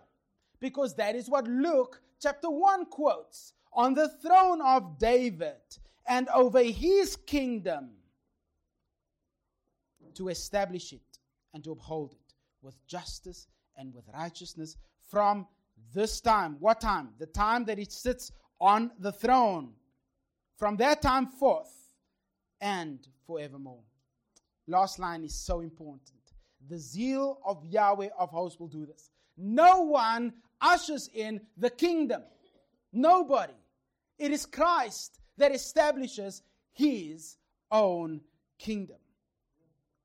[0.61, 3.52] Because that is what Luke chapter 1 quotes.
[3.72, 5.56] On the throne of David
[6.06, 7.90] and over his kingdom
[10.16, 11.18] to establish it
[11.55, 14.77] and to uphold it with justice and with righteousness
[15.11, 15.47] from
[15.94, 16.57] this time.
[16.61, 17.11] What time?
[17.18, 19.73] The time that it sits on the throne.
[20.57, 21.73] From that time forth
[22.61, 23.83] and forevermore.
[24.66, 26.18] Last line is so important.
[26.68, 29.11] The zeal of Yahweh of hosts will do this.
[29.37, 32.23] No one ushers in the kingdom.
[32.92, 33.55] Nobody.
[34.18, 36.42] It is Christ that establishes
[36.73, 37.37] his
[37.71, 38.21] own
[38.59, 38.97] kingdom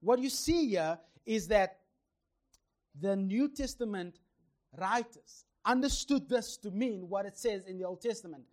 [0.03, 1.79] what you see here is that
[2.99, 4.19] the New Testament
[4.77, 8.43] writers understood this to mean what it says in the Old Testament.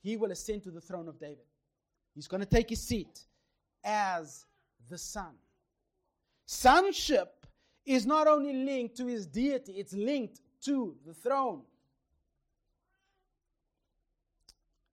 [0.00, 1.44] He will ascend to the throne of David.
[2.14, 3.20] He's going to take his seat
[3.84, 4.46] as
[4.88, 5.34] the Son.
[6.46, 7.46] Sonship
[7.84, 11.62] is not only linked to his deity, it's linked to the throne.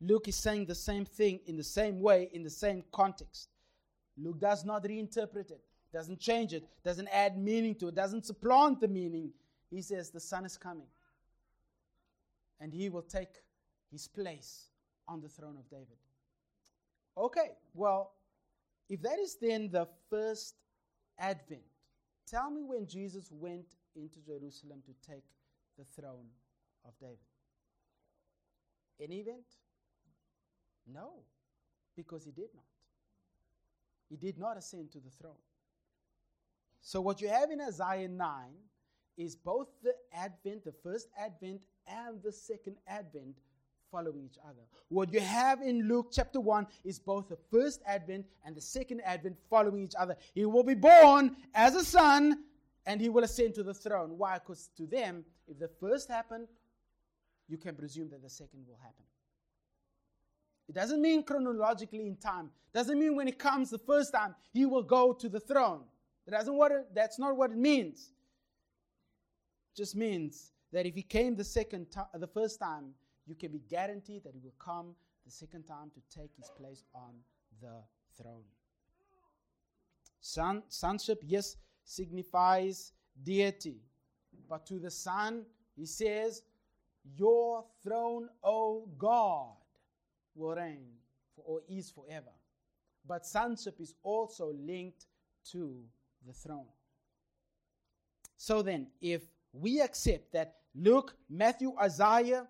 [0.02, 3.50] Luke is saying the same thing in the same way, in the same context.
[4.18, 8.80] Luke does not reinterpret it doesn't change it, doesn't add meaning to it, doesn't supplant
[8.80, 9.32] the meaning.
[9.70, 10.88] He says, The Son is coming.
[12.60, 13.44] And he will take
[13.92, 14.66] his place
[15.08, 15.98] on the throne of David.
[17.18, 18.14] Okay, well,
[18.90, 20.56] if that is then the first
[21.18, 21.62] advent,
[22.28, 25.24] tell me when Jesus went into Jerusalem to take
[25.78, 26.28] the throne
[26.86, 27.18] of David.
[29.02, 29.46] Any event?
[30.92, 31.12] No,
[31.96, 32.66] because he did not.
[34.10, 35.38] He did not ascend to the throne.
[36.82, 38.28] So, what you have in Isaiah 9
[39.18, 43.36] is both the advent, the first advent, and the second advent
[43.92, 44.62] following each other.
[44.90, 49.02] What you have in Luke chapter 1 is both the first advent and the second
[49.02, 50.16] advent following each other.
[50.34, 52.44] He will be born as a son
[52.86, 54.18] and he will ascend to the throne.
[54.18, 54.36] Why?
[54.36, 56.48] Because to them, if the first happened,
[57.48, 59.04] you can presume that the second will happen.
[60.68, 62.52] It doesn't mean chronologically in time.
[62.74, 65.82] Doesn't mean when it comes the first time he will go to the throne.
[66.30, 68.12] That doesn't what it, that's not what it means.
[69.74, 72.94] It just means that if he came the second time, the first time,
[73.26, 74.94] you can be guaranteed that he will come
[75.26, 77.14] the second time to take his place on
[77.62, 77.82] the
[78.16, 78.44] throne.
[80.22, 82.92] Son, sonship, yes, signifies
[83.24, 83.78] deity.
[84.48, 86.44] But to the Son, he says,
[87.18, 89.54] Your throne, O God,
[90.36, 90.86] will reign
[91.36, 92.32] for, or is forever.
[93.08, 95.08] But sonship is also linked
[95.52, 95.84] to
[96.26, 96.68] the throne.
[98.38, 102.48] So then, if we accept that Luke, Matthew, Isaiah,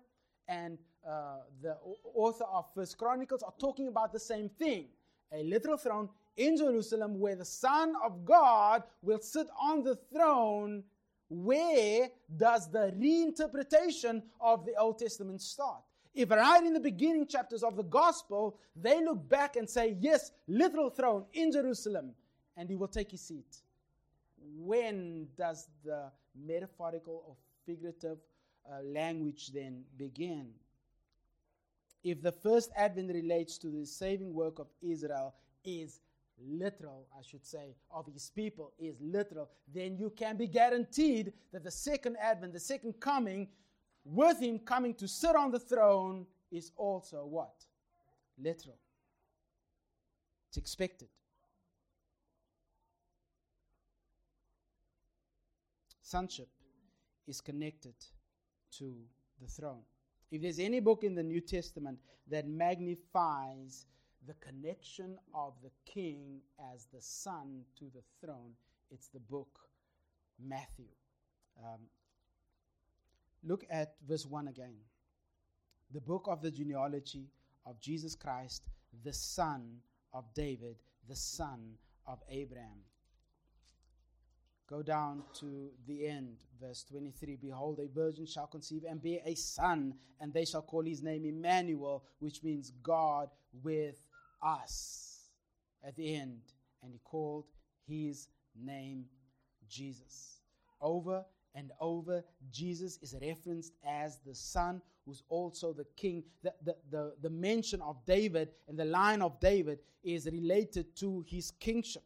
[0.48, 1.76] and uh, the
[2.14, 4.86] author of First Chronicles are talking about the same thing
[5.32, 10.82] a literal throne in Jerusalem where the Son of God will sit on the throne.
[11.28, 15.82] Where does the reinterpretation of the Old Testament start?
[16.12, 20.32] If right in the beginning chapters of the gospel, they look back and say, Yes,
[20.48, 22.12] literal throne in Jerusalem,
[22.60, 23.56] and he will take his seat.
[24.58, 27.34] When does the metaphorical or
[27.64, 28.18] figurative
[28.70, 30.50] uh, language then begin?
[32.04, 35.34] If the first advent relates to the saving work of Israel,
[35.64, 36.00] is
[36.46, 41.64] literal, I should say, of his people is literal, then you can be guaranteed that
[41.64, 43.48] the second advent, the second coming,
[44.04, 47.54] with him coming to sit on the throne, is also what?
[48.38, 48.78] Literal.
[50.48, 51.08] It's expected.
[56.10, 56.48] Sonship
[57.28, 57.94] is connected
[58.78, 58.96] to
[59.40, 59.82] the throne.
[60.32, 63.86] If there's any book in the New Testament that magnifies
[64.26, 66.40] the connection of the king
[66.74, 68.54] as the son to the throne,
[68.90, 69.60] it's the book
[70.44, 70.90] Matthew.
[71.60, 71.78] Um,
[73.44, 74.74] look at verse 1 again.
[75.92, 77.28] The book of the genealogy
[77.66, 78.64] of Jesus Christ,
[79.04, 79.76] the son
[80.12, 80.74] of David,
[81.08, 82.80] the son of Abraham.
[84.70, 87.38] Go down to the end, verse 23.
[87.42, 91.24] Behold, a virgin shall conceive and bear a son, and they shall call his name
[91.24, 93.30] Emmanuel, which means God
[93.64, 94.00] with
[94.40, 95.30] us.
[95.82, 96.40] At the end,
[96.84, 97.46] and he called
[97.88, 99.06] his name
[99.68, 100.40] Jesus.
[100.80, 106.22] Over and over, Jesus is referenced as the Son, who's also the King.
[106.42, 111.24] The, the, the, the mention of David and the line of David is related to
[111.26, 112.02] his kingship.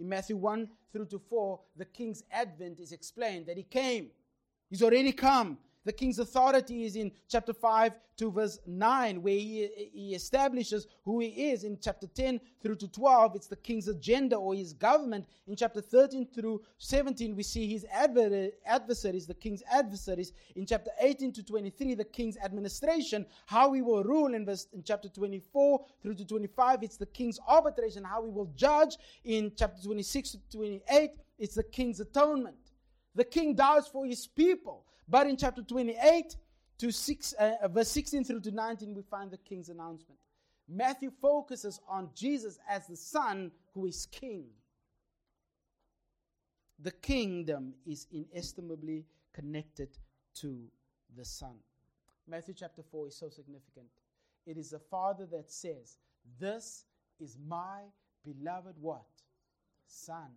[0.00, 4.10] In Matthew 1 through to 4, the king's advent is explained that he came.
[4.68, 5.58] He's already come.
[5.84, 11.20] The king's authority is in chapter 5 to verse 9, where he, he establishes who
[11.20, 11.64] he is.
[11.64, 15.26] In chapter 10 through to 12, it's the king's agenda or his government.
[15.46, 20.32] In chapter 13 through 17, we see his adversaries, the king's adversaries.
[20.56, 24.32] In chapter 18 to 23, the king's administration, how he will rule.
[24.32, 28.50] In, verse, in chapter 24 through to 25, it's the king's arbitration, how he will
[28.56, 28.96] judge.
[29.24, 32.56] In chapter 26 to 28, it's the king's atonement.
[33.14, 34.86] The king dies for his people.
[35.08, 36.36] But in chapter 28
[36.78, 40.18] to 6, uh, verse 16 through to 19, we find the king's announcement.
[40.68, 44.46] Matthew focuses on Jesus as the son who is king.
[46.78, 49.90] The kingdom is inestimably connected
[50.36, 50.64] to
[51.16, 51.56] the son.
[52.26, 53.86] Matthew chapter 4 is so significant.
[54.46, 55.98] It is the father that says,
[56.40, 56.84] This
[57.20, 57.82] is my
[58.24, 59.04] beloved what?
[59.86, 60.30] Son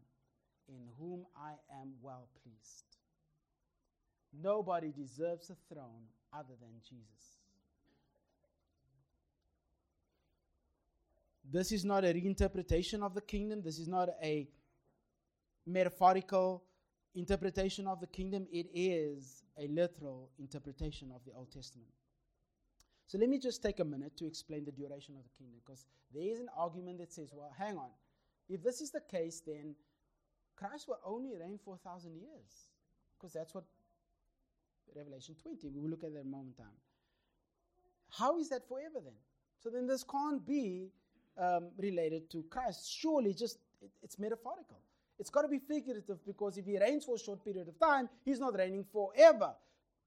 [0.68, 2.97] in whom I am well pleased.
[4.34, 7.38] Nobody deserves a throne other than Jesus.
[11.50, 13.62] This is not a reinterpretation of the kingdom.
[13.62, 14.48] This is not a
[15.66, 16.64] metaphorical
[17.16, 18.48] interpretation of the kingdom.
[18.52, 21.90] It is a literal interpretation of the Old Testament.
[23.08, 25.86] So let me just take a minute to explain the duration of the kingdom because
[26.14, 27.90] there is an argument that says, well, hang on.
[28.50, 29.76] If this is the case, then
[30.58, 32.70] Christ will only reign for a thousand years.
[33.18, 33.64] Because that's what
[34.96, 36.68] Revelation 20, we will look at that in a moment time.
[38.10, 39.14] How is that forever then?
[39.60, 40.90] So then this can't be
[41.38, 42.92] um, related to Christ.
[42.92, 44.80] Surely just it, it's metaphorical.
[45.20, 48.08] It's got to be figurative because if he reigns for a short period of time,
[48.24, 49.54] he's not reigning forever.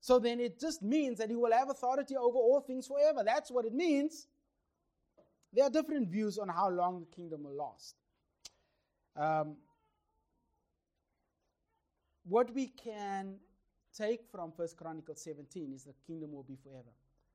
[0.00, 3.22] So then it just means that he will have authority over all things forever.
[3.24, 4.28] That's what it means.
[5.52, 7.96] There are different views on how long the kingdom will last.
[9.16, 9.56] Um,
[12.24, 13.34] what we can
[13.96, 16.90] take from First Chronicles 17 is the kingdom will be forever,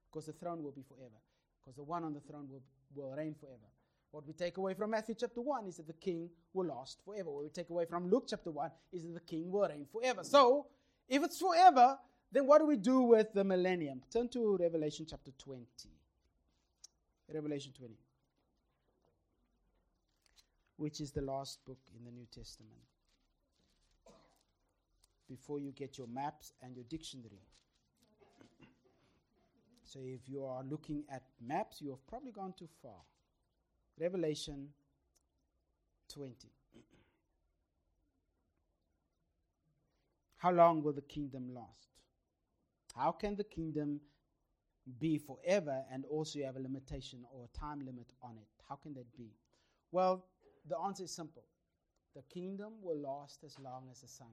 [0.09, 1.19] because the throne will be forever,
[1.59, 2.61] because the one on the throne will,
[2.93, 3.69] will reign forever.
[4.11, 7.29] What we take away from Matthew chapter 1 is that the king will last forever.
[7.31, 10.23] What we take away from Luke chapter 1 is that the king will reign forever.
[10.23, 10.67] So,
[11.09, 11.97] if it's forever,
[12.31, 14.01] then what do we do with the millennium?
[14.11, 15.65] Turn to Revelation chapter 20.
[17.33, 17.93] Revelation 20,
[20.77, 22.71] which is the last book in the New Testament.
[25.27, 27.41] Before you get your maps and your dictionary.
[29.83, 33.01] So, if you are looking at maps, you have probably gone too far.
[33.99, 34.69] Revelation
[36.13, 36.49] 20.
[40.37, 41.89] How long will the kingdom last?
[42.95, 43.99] How can the kingdom
[44.99, 48.47] be forever and also you have a limitation or a time limit on it?
[48.69, 49.31] How can that be?
[49.91, 50.25] Well,
[50.67, 51.43] the answer is simple.
[52.15, 54.27] The kingdom will last as long as the Son.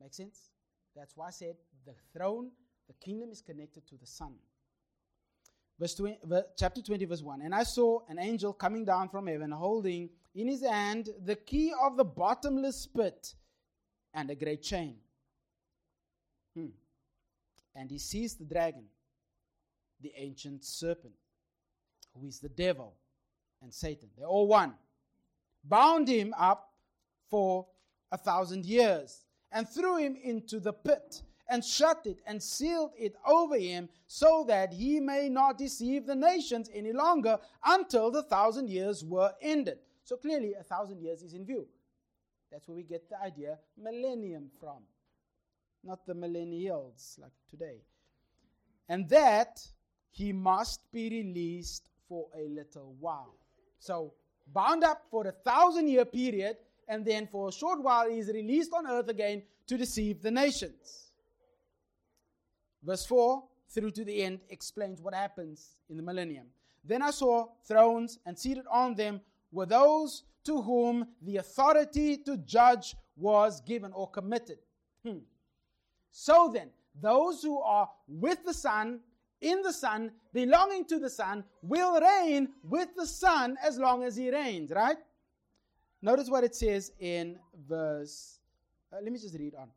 [0.00, 0.50] Make sense?
[0.94, 2.50] That's why I said the throne,
[2.86, 4.34] the kingdom is connected to the Son.
[5.78, 6.18] Verse 20,
[6.56, 7.42] chapter 20, verse 1.
[7.42, 11.72] And I saw an angel coming down from heaven, holding in his hand the key
[11.80, 13.34] of the bottomless pit
[14.12, 14.96] and a great chain.
[16.56, 16.70] Hmm.
[17.76, 18.84] And he seized the dragon,
[20.00, 21.14] the ancient serpent,
[22.20, 22.94] who is the devil
[23.62, 24.08] and Satan.
[24.16, 24.74] They're all one.
[25.62, 26.72] Bound him up
[27.30, 27.66] for
[28.10, 33.14] a thousand years and threw him into the pit and shut it and sealed it
[33.26, 38.68] over him so that he may not deceive the nations any longer until the thousand
[38.68, 39.78] years were ended.
[40.04, 41.66] So clearly, a thousand years is in view.
[42.50, 44.82] That's where we get the idea millennium from,
[45.84, 47.82] not the millennials like today.
[48.88, 49.60] And that
[50.10, 53.36] he must be released for a little while.
[53.78, 54.14] So,
[54.52, 56.56] bound up for a thousand year period,
[56.88, 60.30] and then for a short while he is released on earth again to deceive the
[60.30, 61.10] nations.
[62.82, 66.46] Verse 4 through to the end explains what happens in the millennium.
[66.84, 69.20] Then I saw thrones, and seated on them
[69.52, 74.58] were those to whom the authority to judge was given or committed.
[75.04, 75.18] Hmm.
[76.10, 76.70] So then,
[77.00, 79.00] those who are with the Son,
[79.40, 84.16] in the Son, belonging to the Son, will reign with the Son as long as
[84.16, 84.96] he reigns, right?
[86.00, 87.38] Notice what it says in
[87.68, 88.38] verse.
[88.92, 89.68] Uh, let me just read on.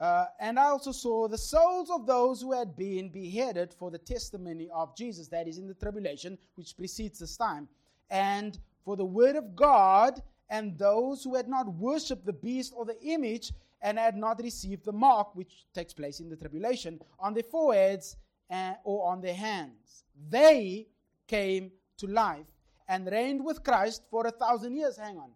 [0.00, 3.98] Uh, and I also saw the souls of those who had been beheaded for the
[3.98, 7.68] testimony of Jesus, that is, in the tribulation, which precedes this time,
[8.10, 12.84] and for the word of God, and those who had not worshipped the beast or
[12.84, 13.52] the image,
[13.82, 18.16] and had not received the mark, which takes place in the tribulation, on their foreheads
[18.50, 20.04] and, or on their hands.
[20.28, 20.88] They
[21.28, 22.46] came to life
[22.88, 24.96] and reigned with Christ for a thousand years.
[24.96, 25.30] Hang on.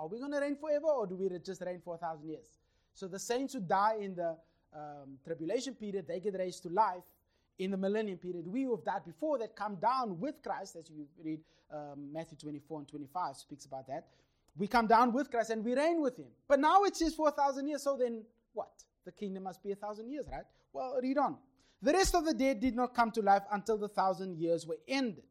[0.00, 2.46] Are we going to reign forever, or do we just reign for a thousand years?
[2.94, 4.34] So the saints who die in the
[4.74, 7.02] um, tribulation period, they get raised to life
[7.58, 8.46] in the millennium period.
[8.46, 11.40] We who have died before that come down with Christ, as you read
[11.70, 14.06] um, Matthew 24 and 25 speaks about that.
[14.56, 16.28] We come down with Christ and we reign with him.
[16.48, 18.24] But now it says for a thousand years, so then
[18.54, 18.70] what?
[19.04, 20.44] The kingdom must be a thousand years, right?
[20.72, 21.36] Well, read on.
[21.82, 24.78] The rest of the dead did not come to life until the thousand years were
[24.88, 25.24] ended.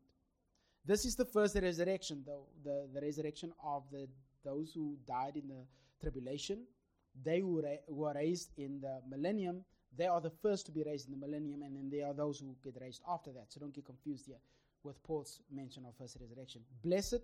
[0.85, 4.07] This is the first resurrection, though, the, the resurrection of the
[4.43, 5.65] those who died in the
[6.01, 6.65] tribulation
[7.23, 9.63] they were ra- raised in the millennium,
[9.97, 12.39] they are the first to be raised in the millennium, and then there are those
[12.39, 13.45] who get raised after that.
[13.51, 14.39] So don't get confused here
[14.83, 16.61] with Paul's mention of first resurrection.
[16.83, 17.21] Blessed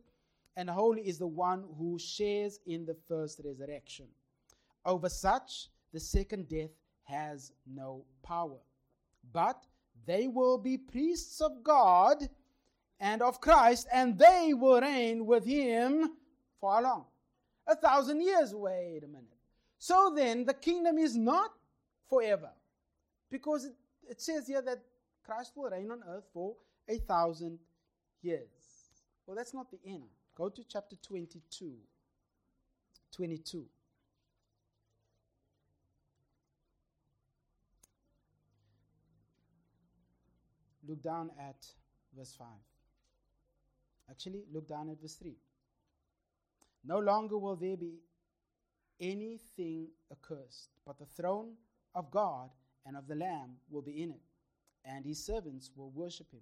[0.57, 4.07] and holy is the one who shares in the first resurrection.
[4.85, 6.71] Over such, the second death
[7.03, 8.57] has no power.
[9.31, 9.65] But
[10.05, 12.29] they will be priests of God
[12.99, 16.11] and of Christ, and they will reign with him
[16.71, 17.05] how long?
[17.67, 18.53] A thousand years.
[18.53, 19.29] Wait a minute.
[19.77, 21.51] So then, the kingdom is not
[22.09, 22.51] forever.
[23.29, 23.73] Because it,
[24.09, 24.79] it says here that
[25.23, 26.55] Christ will reign on earth for
[26.87, 27.59] a thousand
[28.21, 28.49] years.
[29.25, 30.03] Well, that's not the end.
[30.35, 31.73] Go to chapter 22.
[33.15, 33.65] 22.
[40.87, 41.65] Look down at
[42.15, 42.47] verse 5.
[44.09, 45.35] Actually, look down at verse 3.
[46.85, 47.95] No longer will there be
[48.99, 51.53] anything accursed, but the throne
[51.95, 52.49] of God
[52.85, 54.21] and of the Lamb will be in it,
[54.85, 56.41] and his servants will worship him.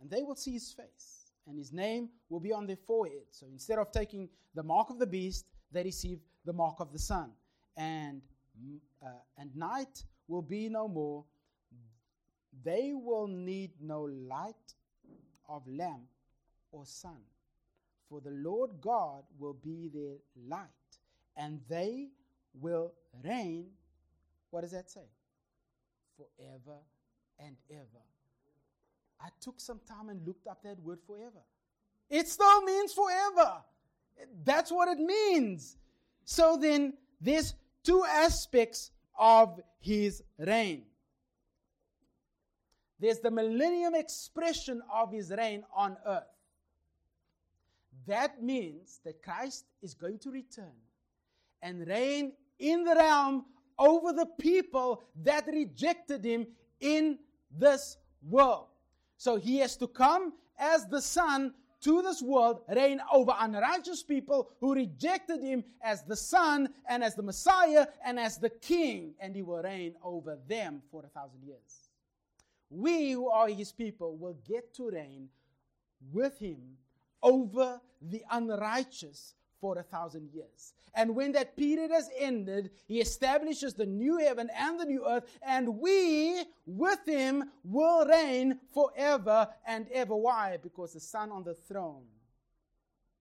[0.00, 3.26] And they will see his face, and his name will be on their forehead.
[3.30, 6.98] So instead of taking the mark of the beast, they receive the mark of the
[6.98, 7.30] Son.
[7.76, 8.22] And,
[9.04, 11.24] uh, and night will be no more.
[12.64, 14.74] They will need no light
[15.48, 16.08] of lamp
[16.72, 17.18] or sun,
[18.08, 20.16] for the Lord God will be their
[20.48, 20.68] light
[21.36, 22.08] and they
[22.60, 22.92] will
[23.24, 23.66] reign.
[24.50, 25.08] What does that say?
[26.16, 26.78] Forever
[27.38, 28.04] and ever.
[29.20, 31.42] I took some time and looked up that word forever.
[32.10, 33.62] It still means forever.
[34.44, 35.76] That's what it means.
[36.24, 40.84] So then, there's two aspects of his reign.
[43.00, 46.33] There's the millennium expression of his reign on earth.
[48.06, 50.76] That means that Christ is going to return
[51.62, 53.46] and reign in the realm
[53.78, 56.46] over the people that rejected him
[56.80, 57.18] in
[57.50, 58.66] this world.
[59.16, 64.50] So he has to come as the Son to this world, reign over unrighteous people
[64.58, 69.36] who rejected him as the Son and as the Messiah and as the King, and
[69.36, 71.90] he will reign over them for a thousand years.
[72.70, 75.28] We who are his people will get to reign
[76.10, 76.58] with him
[77.24, 80.74] over the unrighteous for a thousand years.
[80.94, 85.24] And when that period has ended, he establishes the new heaven and the new earth,
[85.42, 90.14] and we with him will reign forever and ever.
[90.14, 90.58] Why?
[90.62, 92.04] Because the Son on the throne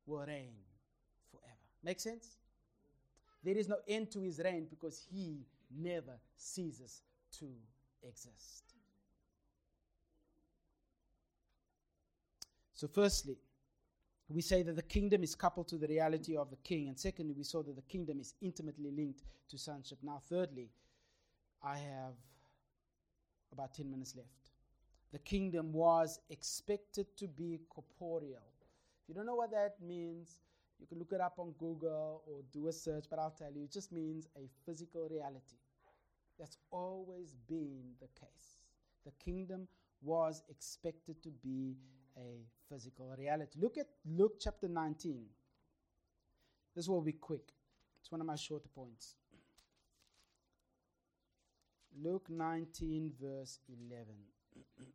[0.06, 0.54] will reign
[1.32, 1.58] forever.
[1.82, 2.38] Make sense?
[3.44, 7.02] There is no end to his reign because he never ceases
[7.40, 7.48] to
[8.08, 8.74] exist.
[12.74, 13.38] So, firstly,
[14.30, 16.88] we say that the kingdom is coupled to the reality of the king.
[16.88, 20.00] And secondly, we saw that the kingdom is intimately linked to sonship.
[20.02, 20.70] Now, thirdly,
[21.64, 22.14] I have
[23.52, 24.52] about 10 minutes left.
[25.12, 28.42] The kingdom was expected to be corporeal.
[29.04, 30.40] If you don't know what that means,
[30.80, 33.64] you can look it up on Google or do a search, but I'll tell you,
[33.64, 35.58] it just means a physical reality.
[36.40, 38.58] That's always been the case.
[39.06, 39.68] The kingdom
[40.02, 41.76] was expected to be
[42.18, 43.60] a physical reality.
[43.60, 45.26] Look at Luke chapter 19.
[46.76, 47.54] This will be quick.
[48.02, 49.16] It's one of my shorter points.
[52.02, 54.06] Luke 19, verse 11.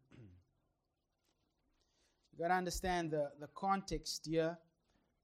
[2.33, 4.59] you got to understand the, the context here.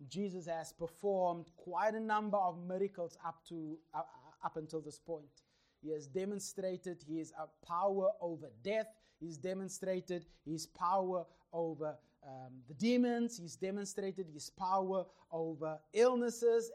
[0.09, 4.03] Jesus has performed quite a number of miracles up to uh,
[4.45, 5.42] up until this point.
[5.82, 8.86] He has demonstrated his uh, power over death.
[9.20, 11.24] He's demonstrated his power
[11.55, 11.97] over
[12.27, 13.39] um, the demons.
[13.39, 16.71] He's demonstrated his power over illnesses.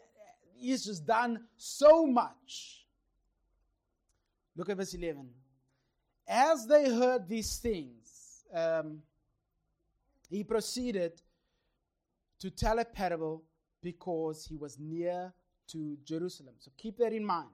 [0.55, 2.85] He's just done so much.
[4.55, 5.29] Look at verse 11.
[6.27, 9.01] As they heard these things, um,
[10.29, 11.21] he proceeded
[12.39, 13.43] to tell a parable
[13.81, 15.33] because he was near
[15.67, 16.55] to Jerusalem.
[16.59, 17.49] So keep that in mind.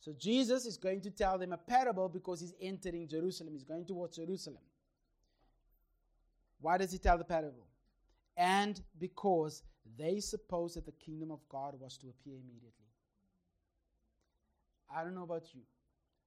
[0.00, 3.54] So Jesus is going to tell them a parable because he's entering Jerusalem.
[3.54, 4.62] He's going towards Jerusalem.
[6.64, 7.66] Why does he tell the parable?
[8.38, 9.62] And because
[9.98, 12.88] they suppose that the kingdom of God was to appear immediately.
[14.88, 15.60] I don't know about you,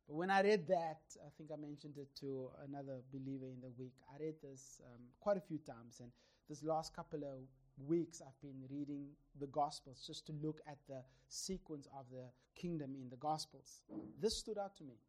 [0.07, 3.71] but when I read that, I think I mentioned it to another believer in the
[3.79, 3.93] week.
[4.13, 6.11] I read this um, quite a few times, and
[6.47, 7.39] this last couple of
[7.87, 9.07] weeks I've been reading
[9.39, 12.25] the Gospels just to look at the sequence of the
[12.55, 13.81] kingdom in the Gospels.
[14.21, 14.99] This stood out to me.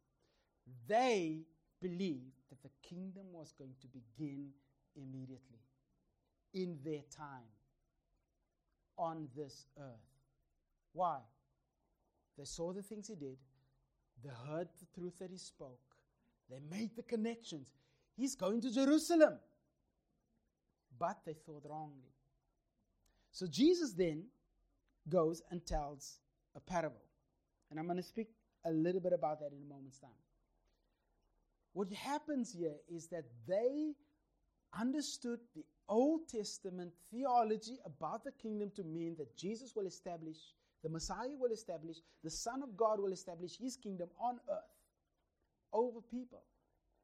[0.87, 1.43] They
[1.79, 4.49] believed that the kingdom was going to begin
[4.95, 5.59] immediately,
[6.53, 7.49] in their time,
[8.97, 10.09] on this earth.
[10.93, 11.19] Why?
[12.37, 13.37] They saw the things he did,
[14.23, 15.79] they heard the truth that he spoke,
[16.49, 17.71] they made the connections.
[18.15, 19.39] He's going to Jerusalem.
[20.97, 22.11] But they thought wrongly.
[23.31, 24.25] So Jesus then
[25.07, 26.19] goes and tells
[26.55, 27.05] a parable.
[27.69, 28.27] And I'm going to speak
[28.65, 30.09] a little bit about that in a moment's time.
[31.73, 33.93] What happens here is that they
[34.77, 40.37] understood the Old Testament theology about the kingdom to mean that Jesus will establish,
[40.83, 44.77] the Messiah will establish, the Son of God will establish his kingdom on earth
[45.73, 46.43] over people.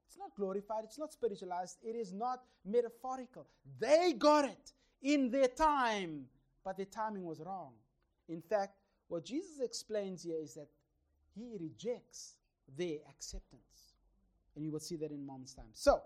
[0.08, 3.48] It's not glorified, it's not spiritualized, it is not metaphorical.
[3.80, 6.26] They got it in their time,
[6.64, 7.74] but their timing was wrong.
[8.30, 8.76] In fact,
[9.08, 10.68] what Jesus explains here is that
[11.36, 12.36] he rejects
[12.78, 13.94] their acceptance.
[14.56, 15.66] And you will see that in a moment's time.
[15.74, 16.02] So,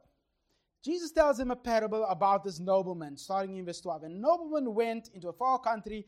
[0.82, 4.04] Jesus tells him a parable about this nobleman, starting in verse 12.
[4.04, 6.06] And a nobleman went into a far country,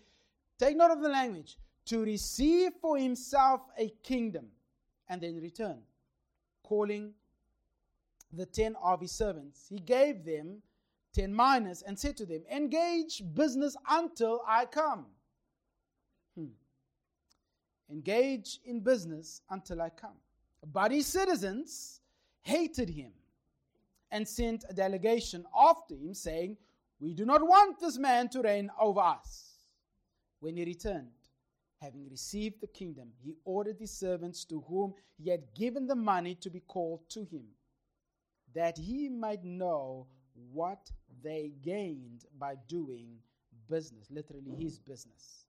[0.58, 4.48] take note of the language, to receive for himself a kingdom,
[5.10, 5.80] and then return,
[6.64, 7.12] calling
[8.32, 9.66] the ten of his servants.
[9.68, 10.62] He gave them
[11.14, 15.08] ten minas and said to them, Engage business until I come.
[16.38, 16.46] Hmm.
[17.92, 20.16] Engage in business until I come.
[20.72, 22.00] But his citizens
[22.44, 23.12] hated him
[24.12, 26.58] and sent a delegation after him, saying,
[27.00, 29.52] We do not want this man to reign over us.
[30.40, 31.12] When he returned,
[31.82, 36.36] having received the kingdom, he ordered his servants to whom he had given the money
[36.36, 37.46] to be called to him,
[38.54, 40.08] that he might know
[40.52, 40.92] what
[41.24, 43.18] they gained by doing
[43.70, 45.46] business, literally his business.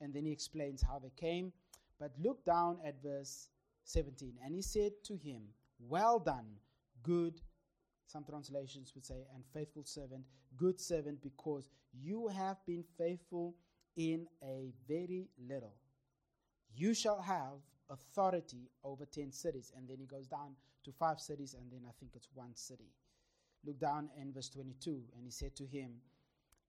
[0.00, 1.52] And then he explains how they came.
[1.98, 3.48] But look down at verse
[3.84, 4.34] 17.
[4.44, 5.42] And he said to him,
[5.78, 6.46] Well done,
[7.02, 7.40] good,
[8.12, 10.22] some translations would say, and faithful servant,
[10.56, 13.54] good servant, because you have been faithful
[13.96, 15.74] in a very little.
[16.74, 17.60] You shall have
[17.90, 19.72] authority over 10 cities.
[19.76, 20.54] And then he goes down
[20.84, 22.90] to five cities, and then I think it's one city.
[23.64, 24.90] Look down in verse 22.
[25.16, 25.92] And he said to him,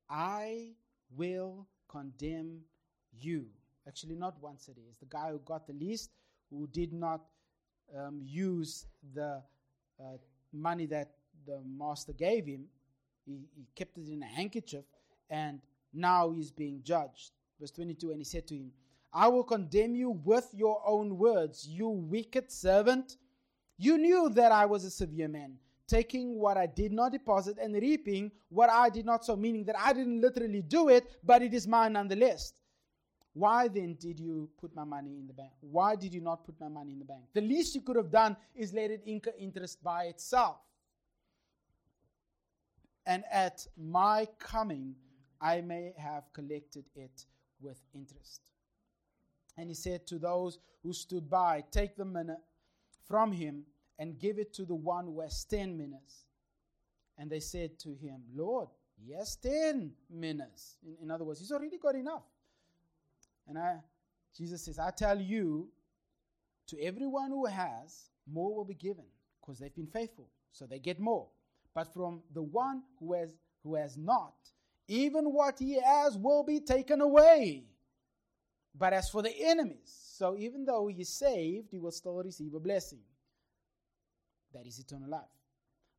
[0.10, 0.74] I
[1.16, 2.60] will condemn
[3.12, 3.48] you.
[3.88, 4.82] Actually, not one city.
[4.90, 6.12] It's the guy who got the least,
[6.50, 7.22] who did not
[7.98, 9.42] um, use the
[10.00, 10.18] uh,
[10.52, 11.12] money that
[11.46, 12.66] the master gave him.
[13.26, 14.86] He, he kept it in a handkerchief,
[15.30, 15.62] and
[15.94, 17.32] now he's being judged.
[17.60, 18.72] Verse 22 And he said to him,
[19.14, 23.18] I will condemn you with your own words, you wicked servant.
[23.78, 27.76] You knew that I was a severe man, taking what I did not deposit and
[27.76, 31.54] reaping what I did not sow, meaning that I didn't literally do it, but it
[31.54, 32.54] is mine nonetheless.
[33.34, 35.52] Why then did you put my money in the bank?
[35.62, 37.24] Why did you not put my money in the bank?
[37.34, 40.58] The least you could have done is let it incur interest by itself.
[43.06, 44.96] And at my coming,
[45.42, 47.26] I may have collected it
[47.60, 48.42] with interest.
[49.58, 52.38] And he said to those who stood by, Take the mina
[53.08, 53.64] from him
[54.00, 56.26] and give it to the one who has ten minas.
[57.18, 60.78] And they said to him, Lord, he has ten minas.
[60.86, 62.24] In, in other words, he's already got enough.
[63.48, 63.80] And I,
[64.36, 65.68] Jesus says, I tell you,
[66.68, 69.06] to everyone who has, more will be given
[69.42, 70.30] because they've been faithful.
[70.52, 71.28] So they get more.
[71.74, 74.36] But from the one who has, who has not,
[74.88, 77.64] even what he has will be taken away.
[78.76, 82.54] But as for the enemies, so even though he is saved, he will still receive
[82.54, 83.00] a blessing.
[84.54, 85.22] That is eternal life.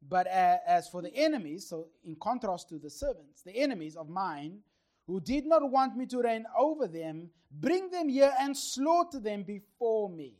[0.06, 4.08] But uh, as for the enemies, so in contrast to the servants, the enemies of
[4.08, 4.58] mine,
[5.06, 9.42] who did not want me to reign over them, bring them here and slaughter them
[9.42, 10.34] before me.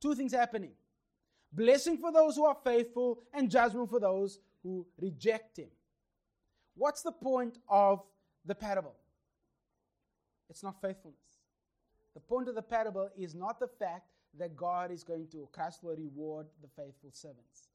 [0.00, 0.72] Two things happening
[1.52, 5.68] blessing for those who are faithful, and judgment for those who reject him.
[6.74, 8.02] What's the point of
[8.44, 8.96] the parable?
[10.50, 11.38] It's not faithfulness.
[12.14, 15.84] The point of the parable is not the fact that God is going to, Christ
[15.84, 17.68] will reward the faithful servants.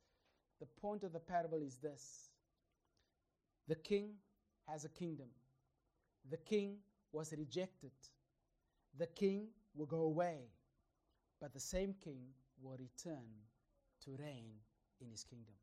[0.60, 2.30] The point of the parable is this
[3.70, 4.16] the king
[4.68, 5.28] has a kingdom.
[6.30, 6.76] The king
[7.14, 7.92] was rejected.
[8.98, 10.39] The king will go away,
[11.39, 12.20] but the same king
[12.62, 13.30] will return
[14.04, 14.52] to reign
[15.00, 15.56] in his kingdom.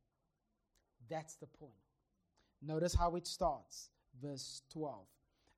[1.08, 1.72] That's the point.
[2.62, 3.90] Notice how it starts.
[4.20, 4.98] Verse 12.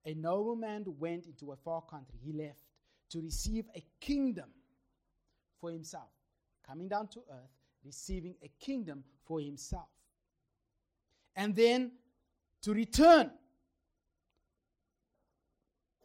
[0.06, 2.18] A nobleman went into a far country.
[2.24, 2.62] He left
[3.10, 4.50] to receive a kingdom
[5.60, 6.08] for himself.
[6.66, 7.50] Coming down to earth,
[7.84, 9.88] receiving a kingdom for himself.
[11.36, 11.92] And then
[12.62, 13.30] to return.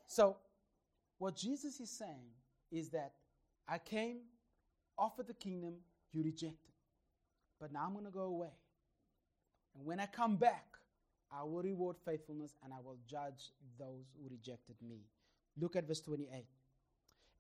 [0.08, 0.38] So,
[1.18, 2.32] what Jesus is saying
[2.72, 3.14] is that
[3.68, 4.20] I came,
[4.98, 5.76] offered the kingdom,
[6.12, 6.72] you rejected.
[7.60, 8.52] But now I'm going to go away.
[9.76, 10.66] And when I come back,
[11.32, 15.02] I will reward faithfulness and I will judge those who rejected me.
[15.60, 16.46] Look at verse 28.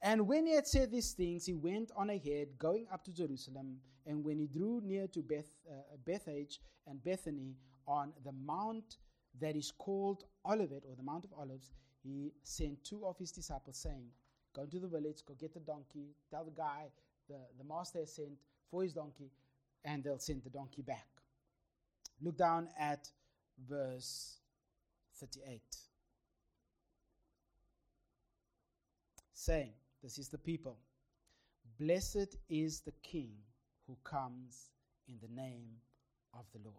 [0.01, 3.77] And when he had said these things, he went on ahead, going up to Jerusalem.
[4.05, 7.55] And when he drew near to Beth, uh, Bethphage and Bethany
[7.87, 8.97] on the mount
[9.39, 11.71] that is called Olivet, or the Mount of Olives,
[12.03, 14.07] he sent two of his disciples, saying,
[14.55, 16.85] Go into the village, go get the donkey, tell the guy
[17.27, 18.37] the, the master has sent
[18.69, 19.31] for his donkey,
[19.83, 21.07] and they'll send the donkey back.
[22.21, 23.07] Look down at
[23.67, 24.37] verse
[25.19, 25.61] 38.
[29.33, 30.77] Saying, this is the people.
[31.79, 33.31] Blessed is the King
[33.87, 34.69] who comes
[35.07, 35.67] in the name
[36.33, 36.75] of the Lord.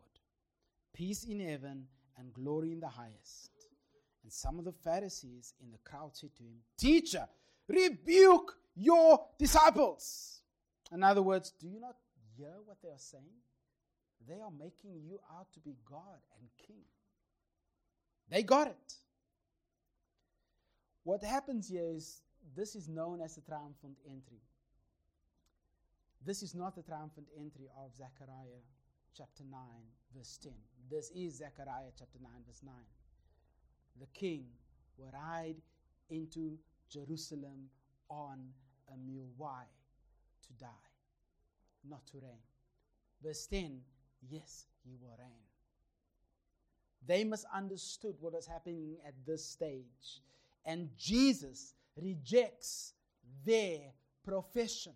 [0.94, 3.50] Peace in heaven and glory in the highest.
[4.22, 7.26] And some of the Pharisees in the crowd said to him, Teacher,
[7.68, 10.40] rebuke your disciples.
[10.92, 11.96] In other words, do you not
[12.36, 13.24] hear what they are saying?
[14.28, 16.84] They are making you out to be God and King.
[18.28, 18.94] They got it.
[21.04, 22.22] What happens here is
[22.56, 24.40] this is known as the triumphant entry.
[26.24, 28.62] This is not the triumphant entry of Zechariah
[29.16, 29.60] chapter 9,
[30.16, 30.52] verse 10.
[30.90, 32.74] This is Zechariah chapter 9, verse 9.
[34.00, 34.46] The king
[34.98, 35.56] will ride
[36.10, 36.58] into
[36.90, 37.68] Jerusalem
[38.08, 38.48] on
[38.92, 39.30] a mule.
[39.36, 39.62] Why?
[40.48, 40.88] To die,
[41.88, 42.42] not to reign.
[43.22, 43.80] Verse 10
[44.30, 45.46] yes, he will reign.
[47.06, 50.22] They misunderstood what was happening at this stage.
[50.64, 52.94] And Jesus rejects
[53.44, 53.78] their
[54.24, 54.92] profession.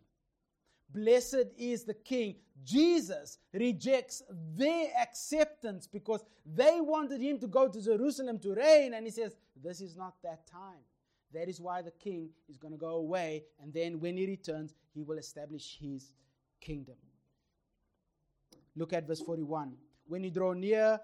[0.92, 2.34] Blessed is the King.
[2.64, 4.22] Jesus rejects
[4.56, 9.36] their acceptance because they wanted him to go to Jerusalem to reign, and he says,
[9.62, 10.82] This is not that time.
[11.32, 14.74] That is why the king is going to go away, and then when he returns,
[14.92, 16.12] he will establish his
[16.60, 16.96] kingdom.
[18.76, 19.74] Look at verse 41.
[20.06, 21.00] When he drew near,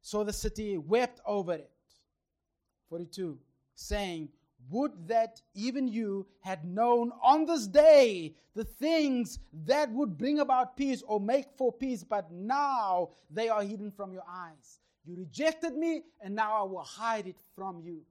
[0.00, 1.70] saw the city, wept over it.
[2.88, 3.38] 42.
[3.74, 4.28] Saying,
[4.68, 10.76] would that even you had known on this day the things that would bring about
[10.76, 14.80] peace or make for peace, but now they are hidden from your eyes.
[15.04, 18.02] You rejected me, and now I will hide it from you.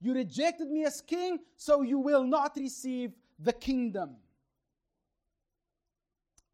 [0.00, 4.16] You rejected me as king, so you will not receive the kingdom.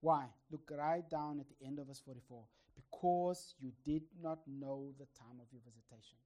[0.01, 0.27] Why?
[0.51, 2.43] Look right down at the end of verse 44.
[2.75, 6.19] Because you did not know the time of your visitation.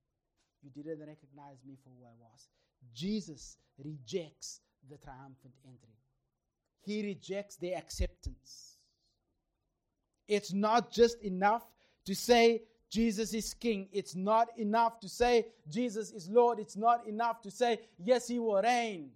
[0.62, 2.48] You didn't recognize me for who I was.
[2.94, 5.94] Jesus rejects the triumphant entry,
[6.80, 8.78] he rejects their acceptance.
[10.26, 11.66] It's not just enough
[12.06, 13.88] to say Jesus is king.
[13.92, 16.58] It's not enough to say Jesus is Lord.
[16.58, 19.10] It's not enough to say, yes, he will reign.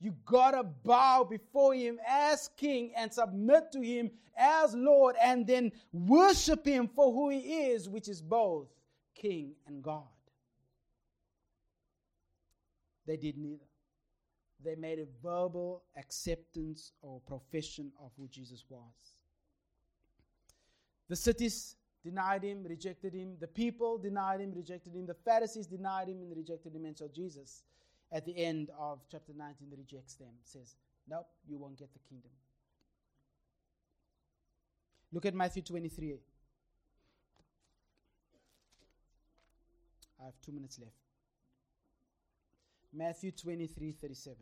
[0.00, 5.72] You gotta bow before him as king and submit to him as Lord and then
[5.92, 8.68] worship him for who he is, which is both
[9.14, 10.02] king and God.
[13.06, 13.64] They did neither.
[14.62, 19.14] They made a verbal acceptance or profession of who Jesus was.
[21.08, 23.36] The cities denied him, rejected him.
[23.40, 25.06] The people denied him, rejected him.
[25.06, 26.84] The Pharisees denied him and rejected him.
[26.84, 27.62] And so Jesus,
[28.12, 30.76] at the end of chapter 19, rejects them, says,
[31.08, 32.30] Nope, you won't get the kingdom.
[35.12, 36.18] Look at Matthew 23.
[40.20, 40.92] I have two minutes left.
[42.92, 44.36] Matthew 23 37.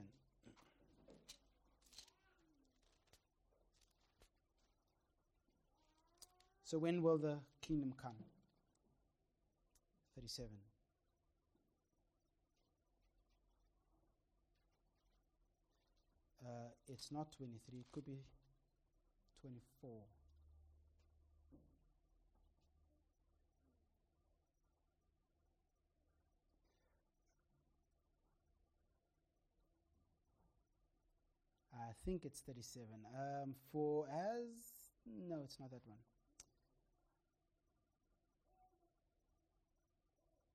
[6.64, 8.16] So, when will the kingdom come?
[10.16, 10.50] 37.
[16.44, 16.48] Uh,
[16.88, 18.18] it's not 23, it could be
[19.40, 19.90] 24.
[31.74, 32.86] I think it's 37.
[33.14, 34.92] Um, for as.
[35.28, 35.98] No, it's not that one.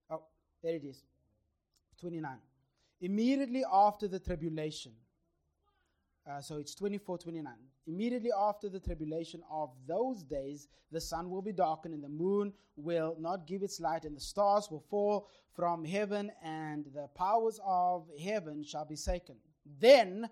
[0.09, 0.23] Oh,
[0.63, 1.03] there it is.
[1.99, 2.37] 29.
[3.01, 4.93] Immediately after the tribulation.
[6.29, 7.53] Uh, so it's 24 29.
[7.87, 12.53] Immediately after the tribulation of those days, the sun will be darkened, and the moon
[12.75, 17.59] will not give its light, and the stars will fall from heaven, and the powers
[17.65, 19.37] of heaven shall be shaken.
[19.79, 20.29] Then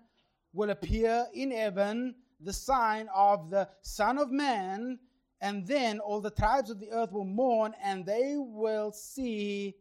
[0.52, 5.00] will appear in heaven the sign of the Son of Man,
[5.40, 9.74] and then all the tribes of the earth will mourn, and they will see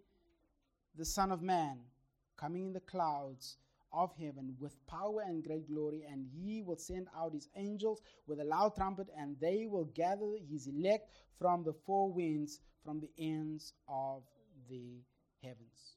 [0.95, 1.78] the Son of Man
[2.38, 3.57] coming in the clouds
[3.94, 8.40] of heaven with power and great glory, and he will send out his angels with
[8.40, 11.10] a loud trumpet, and they will gather his elect
[11.40, 14.24] from the four winds, from the ends of
[14.70, 15.02] the
[15.42, 15.96] heavens.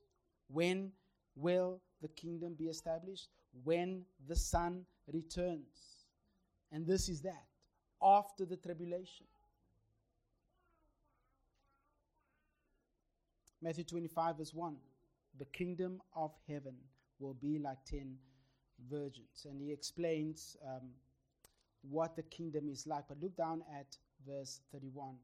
[0.49, 0.93] When
[1.37, 3.29] will the kingdom be established?
[3.65, 6.05] when the Son returns.
[6.73, 7.45] And this is that
[8.03, 9.27] after the tribulation.
[13.63, 14.77] Matthew 25, verse 1
[15.39, 16.77] The kingdom of heaven
[17.21, 18.17] will be like ten
[18.91, 19.47] virgins.
[19.49, 20.89] And he explains um,
[21.83, 23.05] what the kingdom is like.
[23.09, 23.97] But look down at
[24.27, 25.15] verse 31.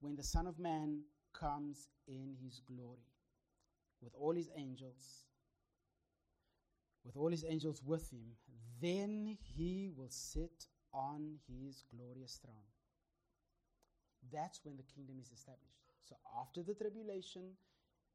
[0.00, 1.00] When the Son of Man
[1.32, 3.08] comes in his glory
[4.02, 5.24] with all his angels
[7.04, 8.24] with all his angels with him,
[8.80, 12.54] then he will sit on his glorious throne.
[14.32, 15.84] That's when the kingdom is established.
[16.00, 17.42] So after the tribulation,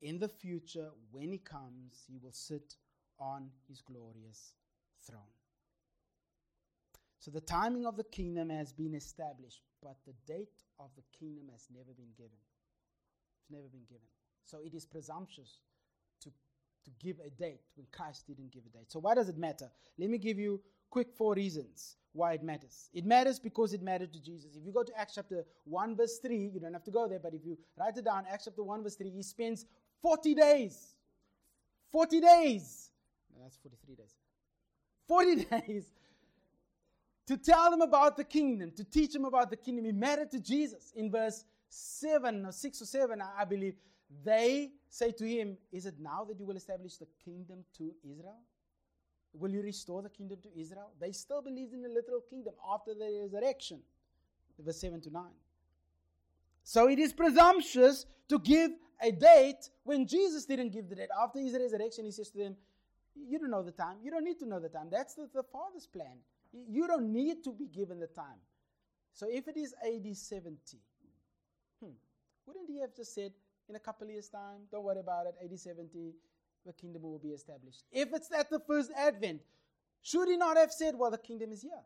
[0.02, 2.76] in the future, when he comes, he will sit
[3.20, 4.54] on his glorious
[5.06, 5.22] throne.
[7.20, 11.48] So the timing of the kingdom has been established, but the date of the kingdom
[11.52, 12.38] has never been given.
[13.42, 14.08] It's never been given.
[14.46, 15.60] So it is presumptuous
[16.86, 18.92] to give a date when Christ didn't give a date.
[18.92, 19.70] So why does it matter?
[19.98, 22.90] Let me give you quick four reasons why it matters.
[22.94, 24.56] It matters because it mattered to Jesus.
[24.56, 27.20] If you go to Acts chapter 1 verse 3, you don't have to go there,
[27.20, 29.66] but if you write it down, Acts chapter 1 verse 3, he spends
[30.02, 30.96] 40 days.
[31.92, 32.92] 40 days.
[33.50, 34.14] That's 43 days.
[35.08, 35.36] 40
[35.68, 35.92] days
[37.26, 39.86] to tell them about the kingdom, to teach them about the kingdom.
[39.88, 40.94] It mattered to Jesus.
[40.96, 43.76] In verse 7 or 6 or 7, I believe,
[44.24, 48.38] they say to him, Is it now that you will establish the kingdom to Israel?
[49.34, 50.92] Will you restore the kingdom to Israel?
[51.00, 53.80] They still believed in the literal kingdom after the resurrection.
[54.64, 55.24] Verse 7 to 9.
[56.64, 58.72] So it is presumptuous to give
[59.02, 61.10] a date when Jesus didn't give the date.
[61.20, 62.56] After his resurrection, he says to them,
[63.28, 63.98] You don't know the time.
[64.04, 64.88] You don't need to know the time.
[64.92, 66.18] That's the, the Father's plan.
[66.52, 68.40] You don't need to be given the time.
[69.14, 70.58] So if it is AD 70,
[71.82, 71.92] hmm,
[72.46, 73.32] wouldn't he have just said,
[73.68, 76.14] in a couple years' time, don't worry about it, AD 70,
[76.66, 77.84] the kingdom will be established?
[77.92, 79.42] If it's at the first advent,
[80.02, 81.84] should he not have said, well, the kingdom is here?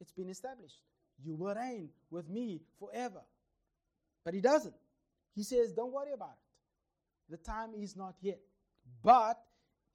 [0.00, 0.80] It's been established.
[1.24, 3.22] You will reign with me forever.
[4.24, 4.74] But he doesn't.
[5.34, 7.30] He says, don't worry about it.
[7.30, 8.38] The time is not yet.
[9.02, 9.38] But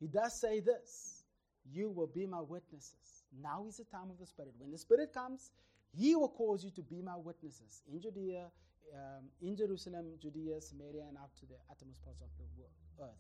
[0.02, 1.24] he does say this
[1.72, 3.24] You will be my witnesses.
[3.42, 4.54] Now is the time of the Spirit.
[4.58, 5.52] When the Spirit comes,
[5.96, 8.48] he will cause you to be my witnesses in Judea,
[8.94, 12.28] um, in Jerusalem, Judea, Samaria, and up to the uttermost parts of
[12.58, 13.12] the earth.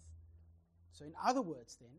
[0.92, 1.90] So, in other words, then,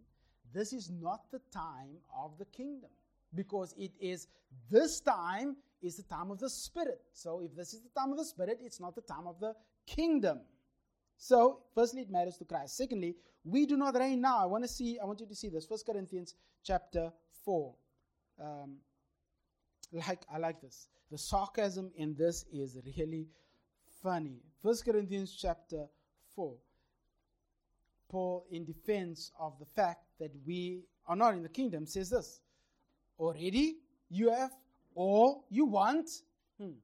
[0.52, 2.90] this is not the time of the kingdom
[3.34, 4.28] because it is
[4.70, 7.00] this time is the time of the Spirit.
[7.12, 9.54] So, if this is the time of the Spirit, it's not the time of the
[9.86, 10.40] kingdom.
[11.24, 12.76] So, firstly, it matters to Christ.
[12.76, 13.14] Secondly,
[13.44, 14.38] we do not reign now.
[14.38, 14.98] I want to see.
[14.98, 15.64] I want you to see this.
[15.64, 17.12] First Corinthians chapter
[17.44, 17.76] four.
[18.42, 18.78] Um,
[19.92, 20.88] like I like this.
[21.12, 23.28] The sarcasm in this is really
[24.02, 24.40] funny.
[24.64, 25.86] First Corinthians chapter
[26.34, 26.56] four.
[28.08, 32.40] Paul, in defense of the fact that we are not in the kingdom, says this:
[33.16, 33.76] Already
[34.10, 34.50] you have
[34.96, 36.10] all you want.
[36.60, 36.80] Hmm.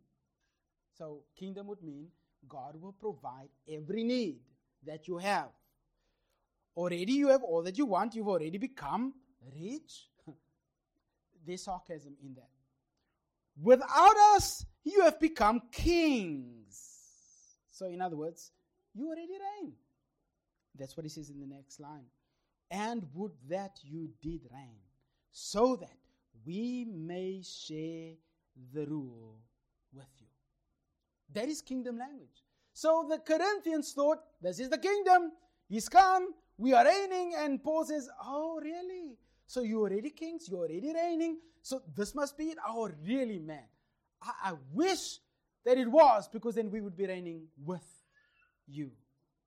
[0.96, 2.06] So, kingdom would mean
[2.46, 4.40] God will provide every need
[4.86, 5.48] that you have.
[6.76, 9.14] Already you have all that you want, you've already become
[9.58, 10.08] rich.
[11.46, 12.50] There's sarcasm in that.
[13.60, 16.78] Without us, you have become kings.
[17.70, 18.52] So, in other words,
[18.94, 19.72] you already reign.
[20.78, 22.06] That's what he says in the next line.
[22.70, 24.78] And would that you did reign,
[25.32, 25.96] so that
[26.46, 28.14] we may share
[28.72, 29.38] the rule
[29.92, 30.27] with you.
[31.34, 32.42] That is kingdom language.
[32.72, 35.32] So the Corinthians thought, this is the kingdom.
[35.68, 36.34] He's come.
[36.56, 37.34] We are reigning.
[37.36, 39.16] And Paul says, oh, really?
[39.46, 40.48] So you're already kings.
[40.48, 41.38] You're already reigning.
[41.62, 42.58] So this must be it.
[42.66, 43.64] Oh, really, man.
[44.22, 45.18] I, I wish
[45.64, 47.86] that it was because then we would be reigning with
[48.66, 48.90] you.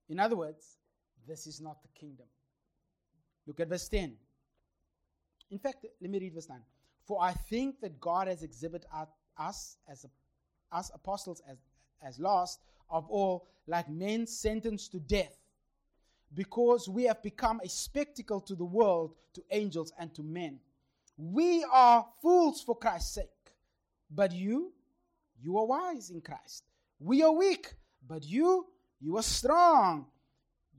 [0.09, 0.77] In other words,
[1.27, 2.25] this is not the kingdom.
[3.47, 4.15] Look at verse 10.
[5.51, 6.59] In fact, let me read verse 9.
[7.05, 8.87] For I think that God has exhibited
[9.37, 10.05] us as
[10.71, 11.57] us apostles as
[12.01, 15.37] as last of all, like men sentenced to death,
[16.33, 20.59] because we have become a spectacle to the world, to angels, and to men.
[21.17, 23.53] We are fools for Christ's sake,
[24.09, 24.73] but you,
[25.41, 26.63] you are wise in Christ.
[26.99, 27.73] We are weak,
[28.07, 28.67] but you,
[28.99, 30.05] you are strong.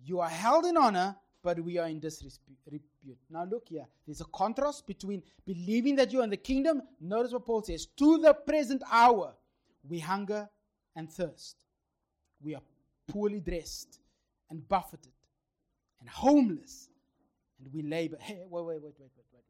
[0.04, 2.82] You are held in honor, but we are in disrepute.
[3.30, 3.86] Now, look here.
[4.06, 6.82] There's a contrast between believing that you're in the kingdom.
[7.00, 9.34] Notice what Paul says to the present hour,
[9.88, 10.48] we hunger
[10.96, 11.56] and thirst.
[12.40, 12.62] We are
[13.08, 14.00] poorly dressed
[14.50, 15.12] and buffeted
[16.00, 16.88] and homeless,
[17.58, 18.18] and we labor.
[18.20, 19.42] Hey, wait, wait, wait, wait, wait, wait, wait.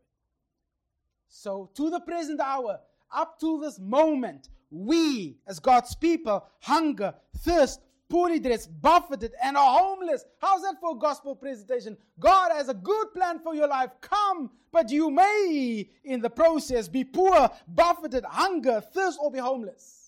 [1.29, 2.79] So, to the present hour,
[3.13, 9.79] up to this moment, we, as God's people, hunger, thirst, poorly dressed, buffeted, and are
[9.79, 10.25] homeless.
[10.39, 11.97] How's that for a gospel presentation?
[12.19, 13.91] God has a good plan for your life.
[14.03, 20.02] Come, but you may, in the process, be poor, buffeted, hunger, thirst, or be homeless.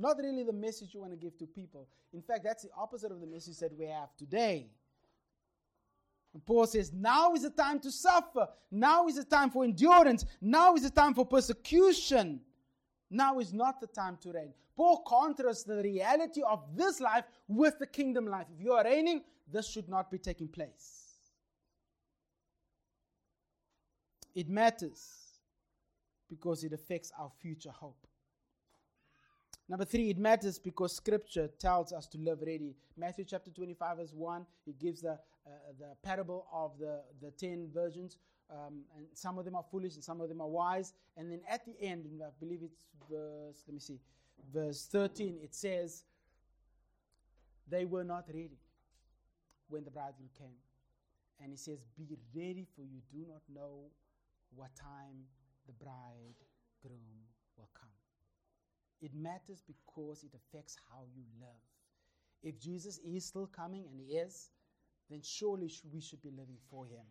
[0.00, 1.86] Not really the message you want to give to people.
[2.14, 4.70] In fact, that's the opposite of the message that we have today.
[6.32, 8.48] And Paul says, now is the time to suffer.
[8.70, 10.24] Now is the time for endurance.
[10.40, 12.40] Now is the time for persecution.
[13.10, 14.54] Now is not the time to reign.
[14.74, 18.46] Paul contrasts the reality of this life with the kingdom life.
[18.56, 19.22] If you are reigning,
[19.52, 21.08] this should not be taking place.
[24.34, 25.10] It matters
[26.30, 28.06] because it affects our future hope.
[29.70, 32.74] Number three, it matters because Scripture tells us to live ready.
[32.96, 37.68] Matthew chapter 25, verse 1, it gives the, uh, the parable of the, the ten
[37.72, 38.18] virgins.
[38.50, 40.92] Um, and some of them are foolish and some of them are wise.
[41.16, 44.00] And then at the end, I believe it's verse, let me see,
[44.52, 46.02] verse 13, it says,
[47.68, 48.58] They were not ready
[49.68, 50.58] when the bridegroom came.
[51.40, 53.84] And he says, Be ready, for you do not know
[54.52, 55.26] what time
[55.68, 56.34] the bridegroom
[57.56, 57.89] will come.
[59.00, 61.48] It matters because it affects how you live.
[62.42, 64.50] If Jesus is still coming, and he is,
[65.08, 67.04] then surely we should be living for him.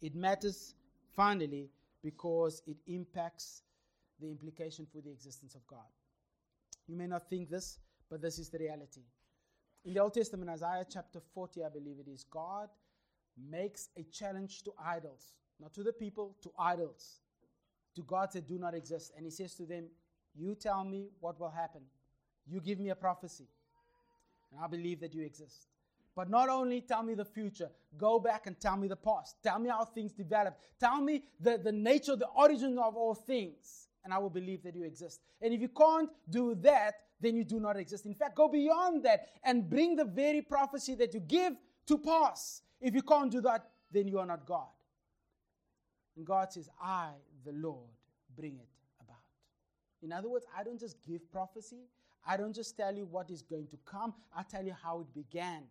[0.00, 0.74] It matters,
[1.14, 1.70] finally,
[2.02, 3.62] because it impacts
[4.20, 5.90] the implication for the existence of God.
[6.86, 7.78] You may not think this,
[8.10, 9.02] but this is the reality.
[9.84, 12.68] In the Old Testament, Isaiah chapter 40, I believe it is, God
[13.50, 15.34] makes a challenge to idols.
[15.60, 17.20] not to the people, to idols.
[17.94, 19.12] To gods that do not exist.
[19.16, 19.84] And he says to them,
[20.34, 21.82] You tell me what will happen.
[22.46, 23.46] You give me a prophecy.
[24.50, 25.66] And I believe that you exist.
[26.14, 29.36] But not only tell me the future, go back and tell me the past.
[29.42, 30.58] Tell me how things develop.
[30.78, 34.74] Tell me the, the nature, the origin of all things, and I will believe that
[34.74, 35.20] you exist.
[35.40, 38.04] And if you can't do that, then you do not exist.
[38.04, 41.54] In fact, go beyond that and bring the very prophecy that you give
[41.86, 42.62] to pass.
[42.80, 44.66] If you can't do that, then you are not God.
[46.16, 47.10] And God says, I,
[47.44, 47.88] the Lord,
[48.36, 48.71] bring it.
[50.02, 51.88] In other words, I don't just give prophecy,
[52.26, 55.14] I don't just tell you what is going to come, I tell you how it
[55.14, 55.62] began.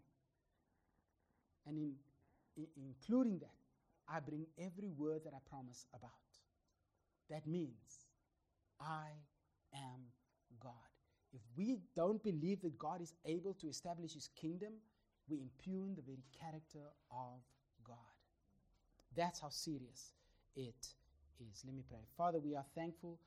[1.67, 1.93] And in,
[2.57, 3.55] in, including that,
[4.07, 6.11] I bring every word that I promise about.
[7.29, 8.07] That means
[8.79, 9.07] I
[9.73, 10.01] am
[10.59, 10.71] God.
[11.33, 14.73] If we don't believe that God is able to establish his kingdom,
[15.29, 17.39] we impugn the very character of
[17.85, 17.95] God.
[19.15, 20.13] That's how serious
[20.55, 20.87] it
[21.39, 21.63] is.
[21.65, 21.99] Let me pray.
[22.17, 23.17] Father, we are thankful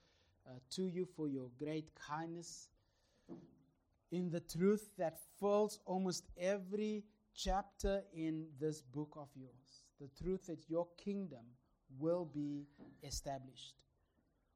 [0.46, 2.68] uh, to you for your great kindness
[4.10, 9.84] in the truth that fills almost every chapter in this book of yours.
[10.00, 11.44] The truth that your kingdom
[11.98, 12.66] will be
[13.02, 13.74] established.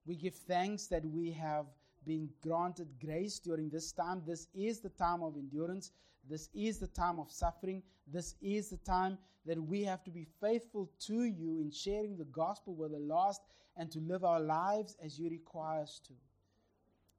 [0.07, 1.67] We give thanks that we have
[2.07, 4.23] been granted grace during this time.
[4.27, 5.93] This is the time of endurance.
[6.29, 7.83] This is the time of suffering.
[8.07, 12.25] This is the time that we have to be faithful to you in sharing the
[12.27, 13.43] gospel with the lost
[13.77, 16.13] and to live our lives as you require us to.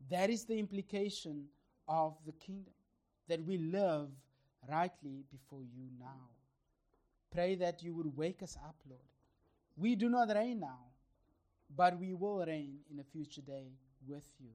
[0.10, 1.46] That is the implication
[1.88, 2.74] of the kingdom,
[3.28, 4.10] that we live
[4.70, 6.30] rightly before you now.
[7.32, 9.02] Pray that you would wake us up, Lord.
[9.78, 10.80] We do not reign now,
[11.76, 13.72] but we will reign in a future day
[14.08, 14.50] with you.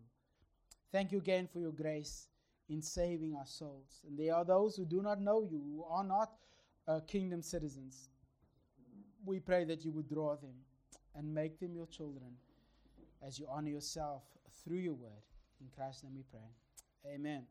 [0.95, 2.28] Thank you again for your grace
[2.68, 4.01] in saving our souls.
[4.07, 6.34] And there are those who do not know you, who are not
[6.86, 8.11] uh, kingdom citizens.
[9.24, 10.55] We pray that you would draw them
[11.16, 12.36] and make them your children
[13.26, 14.22] as you honor yourself
[14.62, 15.24] through your word.
[15.61, 17.12] In Christ's name we pray.
[17.12, 17.42] Amen.